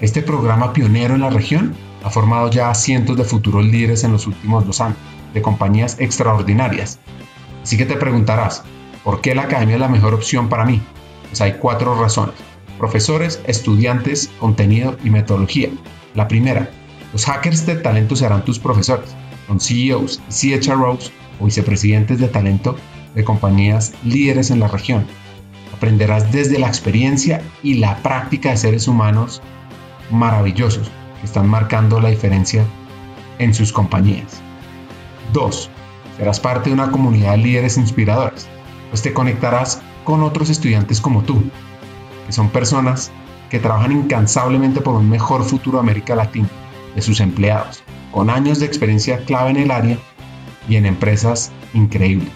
Este 0.00 0.22
programa 0.22 0.72
pionero 0.72 1.14
en 1.14 1.20
la 1.20 1.30
región 1.30 1.74
ha 2.02 2.08
formado 2.08 2.50
ya 2.50 2.70
a 2.70 2.74
cientos 2.74 3.16
de 3.18 3.24
futuros 3.24 3.66
líderes 3.66 4.04
en 4.04 4.12
los 4.12 4.26
últimos 4.26 4.66
dos 4.66 4.80
años, 4.80 4.96
de 5.36 5.42
compañías 5.42 5.96
extraordinarias. 6.00 6.98
Así 7.62 7.76
que 7.76 7.84
te 7.84 7.96
preguntarás, 7.96 8.64
¿por 9.04 9.20
qué 9.20 9.34
la 9.34 9.42
academia 9.42 9.74
es 9.74 9.80
la 9.80 9.88
mejor 9.88 10.14
opción 10.14 10.48
para 10.48 10.64
mí? 10.64 10.80
Pues 11.28 11.42
hay 11.42 11.58
cuatro 11.60 11.94
razones. 11.94 12.34
Profesores, 12.78 13.42
estudiantes, 13.46 14.30
contenido 14.40 14.96
y 15.04 15.10
metodología. 15.10 15.68
La 16.14 16.26
primera, 16.26 16.70
los 17.12 17.26
hackers 17.26 17.66
de 17.66 17.76
talento 17.76 18.16
serán 18.16 18.46
tus 18.46 18.58
profesores. 18.58 19.14
Son 19.46 19.60
CEOs 19.60 20.22
CHROs 20.30 21.12
o 21.38 21.44
vicepresidentes 21.44 22.18
de 22.18 22.28
talento 22.28 22.76
de 23.14 23.22
compañías 23.22 23.92
líderes 24.04 24.50
en 24.50 24.60
la 24.60 24.68
región. 24.68 25.06
Aprenderás 25.74 26.32
desde 26.32 26.58
la 26.58 26.68
experiencia 26.68 27.42
y 27.62 27.74
la 27.74 27.98
práctica 27.98 28.52
de 28.52 28.56
seres 28.56 28.88
humanos 28.88 29.42
maravillosos 30.10 30.90
que 31.20 31.26
están 31.26 31.46
marcando 31.46 32.00
la 32.00 32.08
diferencia 32.08 32.64
en 33.38 33.52
sus 33.52 33.70
compañías. 33.70 34.45
2. 35.32 35.70
Serás 36.16 36.40
parte 36.40 36.70
de 36.70 36.74
una 36.74 36.90
comunidad 36.90 37.32
de 37.32 37.38
líderes 37.38 37.76
inspiradores, 37.76 38.46
pues 38.90 39.02
te 39.02 39.12
conectarás 39.12 39.82
con 40.04 40.22
otros 40.22 40.50
estudiantes 40.50 41.00
como 41.00 41.22
tú, 41.22 41.42
que 42.26 42.32
son 42.32 42.48
personas 42.50 43.10
que 43.50 43.58
trabajan 43.58 43.92
incansablemente 43.92 44.80
por 44.80 44.94
un 44.94 45.08
mejor 45.08 45.44
futuro 45.44 45.78
de 45.78 45.82
América 45.82 46.14
Latina, 46.14 46.48
de 46.94 47.02
sus 47.02 47.20
empleados, 47.20 47.82
con 48.12 48.30
años 48.30 48.58
de 48.58 48.66
experiencia 48.66 49.24
clave 49.24 49.50
en 49.50 49.56
el 49.56 49.70
área 49.70 49.98
y 50.68 50.76
en 50.76 50.86
empresas 50.86 51.52
increíbles. 51.74 52.32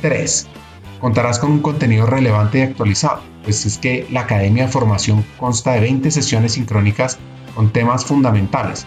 3. 0.00 0.48
Contarás 1.00 1.38
con 1.38 1.50
un 1.50 1.60
contenido 1.60 2.06
relevante 2.06 2.58
y 2.58 2.62
actualizado, 2.62 3.20
pues 3.44 3.66
es 3.66 3.78
que 3.78 4.06
la 4.10 4.20
Academia 4.22 4.66
de 4.66 4.72
Formación 4.72 5.24
consta 5.38 5.72
de 5.72 5.80
20 5.80 6.10
sesiones 6.10 6.52
sincrónicas 6.52 7.18
con 7.54 7.70
temas 7.72 8.04
fundamentales, 8.04 8.86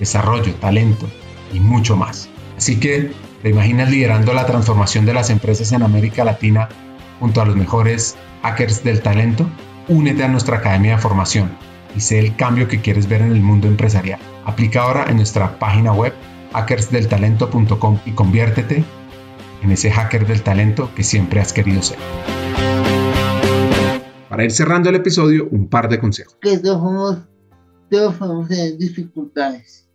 desarrollo, 0.00 0.52
talento 0.56 1.08
y 1.52 1.60
mucho 1.60 1.96
más. 1.96 2.28
Así 2.56 2.80
que, 2.80 3.12
¿te 3.42 3.50
imaginas 3.50 3.90
liderando 3.90 4.34
la 4.34 4.46
transformación 4.46 5.06
de 5.06 5.14
las 5.14 5.30
empresas 5.30 5.70
en 5.70 5.82
América 5.82 6.24
Latina 6.24 6.68
junto 7.20 7.40
a 7.40 7.44
los 7.44 7.54
mejores 7.54 8.16
hackers 8.42 8.82
del 8.82 9.02
talento? 9.02 9.48
Únete 9.86 10.24
a 10.24 10.28
nuestra 10.28 10.58
academia 10.58 10.96
de 10.96 11.02
formación 11.02 11.50
y 11.96 12.00
sé 12.00 12.18
el 12.18 12.34
cambio 12.36 12.68
que 12.68 12.80
quieres 12.80 13.08
ver 13.08 13.22
en 13.22 13.32
el 13.32 13.40
mundo 13.40 13.68
empresarial. 13.68 14.20
Aplica 14.44 14.82
ahora 14.82 15.06
en 15.08 15.16
nuestra 15.16 15.58
página 15.58 15.92
web 15.92 16.12
hackersdeltalento.com 16.52 18.00
y 18.04 18.12
conviértete 18.12 18.84
en 19.62 19.70
ese 19.70 19.90
hacker 19.90 20.26
del 20.26 20.42
talento 20.42 20.90
que 20.94 21.04
siempre 21.04 21.40
has 21.40 21.52
querido 21.52 21.82
ser. 21.82 21.98
Para 24.28 24.44
ir 24.44 24.52
cerrando 24.52 24.88
el 24.88 24.96
episodio, 24.96 25.48
un 25.50 25.68
par 25.68 25.88
de 25.88 25.98
consejos. 25.98 26.36
Que 26.40 26.58
todos 26.58 28.48
tener 28.48 28.76
dificultades. 28.78 29.89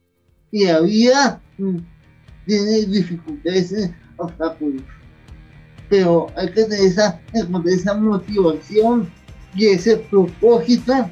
Y 0.56 0.64
la 0.64 0.80
vida 0.80 1.42
mm, 1.58 1.80
tiene 2.46 2.86
dificultades, 2.86 3.92
obstáculos. 4.16 4.84
Pero 5.90 6.28
hay 6.38 6.48
que 6.48 6.64
tener 6.64 6.80
esa, 6.80 7.20
esa 7.34 7.94
motivación 7.96 9.12
y 9.54 9.66
ese 9.66 9.98
propósito 9.98 11.10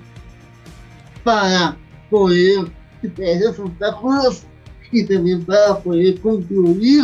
para 1.26 1.76
poder 2.10 2.72
superar 3.02 3.34
esos 3.34 3.60
obstáculos 3.60 4.44
y 4.94 5.04
también 5.04 5.44
para 5.44 5.78
poder 5.80 6.22
contribuir 6.22 7.04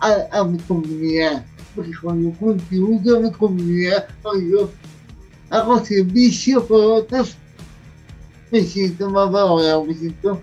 a, 0.00 0.42
mi 0.42 0.56
comunidad. 0.60 1.44
Porque 1.74 1.92
cuando 2.00 2.30
yo 2.30 2.38
contribuyo 2.38 3.16
a 3.18 3.20
mi 3.20 3.30
comunidad, 3.30 4.08
cuando 4.22 4.42
yo 4.42 4.70
hago 5.50 5.84
servicio 5.84 6.66
por 6.66 6.80
otros, 7.02 7.36
me 8.50 8.62
siento 8.62 9.10
más 9.10 9.30
valorado, 9.30 9.84
me 9.84 9.92
siento 9.92 10.40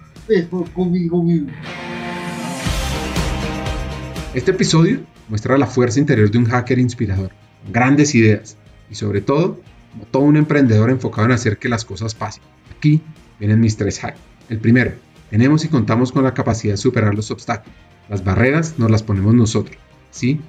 Este 4.33 4.51
episodio 4.51 5.01
muestra 5.27 5.57
la 5.57 5.67
fuerza 5.67 5.99
interior 5.99 6.31
de 6.31 6.37
un 6.37 6.45
hacker 6.45 6.79
inspirador, 6.79 7.31
grandes 7.71 8.15
ideas 8.15 8.57
y 8.89 8.95
sobre 8.95 9.19
todo, 9.19 9.59
como 9.91 10.05
todo 10.05 10.23
un 10.23 10.37
emprendedor 10.37 10.89
enfocado 10.89 11.25
en 11.25 11.33
hacer 11.33 11.57
que 11.57 11.67
las 11.67 11.83
cosas 11.83 12.15
pasen. 12.15 12.41
Aquí 12.77 13.01
vienen 13.37 13.59
mis 13.59 13.75
tres 13.75 14.01
hacks. 14.01 14.17
El 14.47 14.59
primero, 14.59 14.93
tenemos 15.29 15.65
y 15.65 15.67
contamos 15.67 16.13
con 16.13 16.23
la 16.23 16.33
capacidad 16.33 16.73
de 16.73 16.77
superar 16.77 17.13
los 17.13 17.29
obstáculos. 17.29 17.75
Las 18.07 18.23
barreras 18.23 18.75
nos 18.77 18.89
las 18.89 19.03
ponemos 19.03 19.33
nosotros, 19.33 19.77
¿sí? 20.09 20.39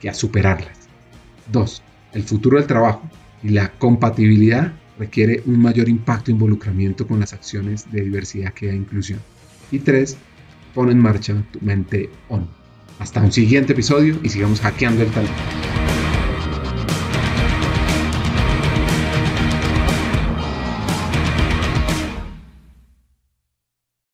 Que 0.00 0.08
a 0.08 0.14
superarlas. 0.14 0.88
2. 1.52 1.82
El 2.14 2.22
futuro 2.22 2.56
del 2.56 2.66
trabajo 2.66 3.02
y 3.42 3.50
la 3.50 3.72
compatibilidad 3.72 4.72
requiere 5.00 5.42
un 5.46 5.60
mayor 5.60 5.88
impacto 5.88 6.30
e 6.30 6.34
involucramiento 6.34 7.06
con 7.06 7.18
las 7.18 7.32
acciones 7.32 7.90
de 7.90 8.02
diversidad, 8.02 8.52
que 8.52 8.68
e 8.68 8.76
inclusión. 8.76 9.18
Y 9.72 9.78
3. 9.78 10.16
Pon 10.74 10.90
en 10.90 10.98
marcha 10.98 11.42
tu 11.50 11.58
mente 11.62 12.10
on. 12.28 12.46
Hasta 12.98 13.20
un 13.20 13.32
siguiente 13.32 13.72
episodio 13.72 14.20
y 14.22 14.28
sigamos 14.28 14.60
hackeando 14.60 15.02
el 15.02 15.10
talento. 15.10 15.79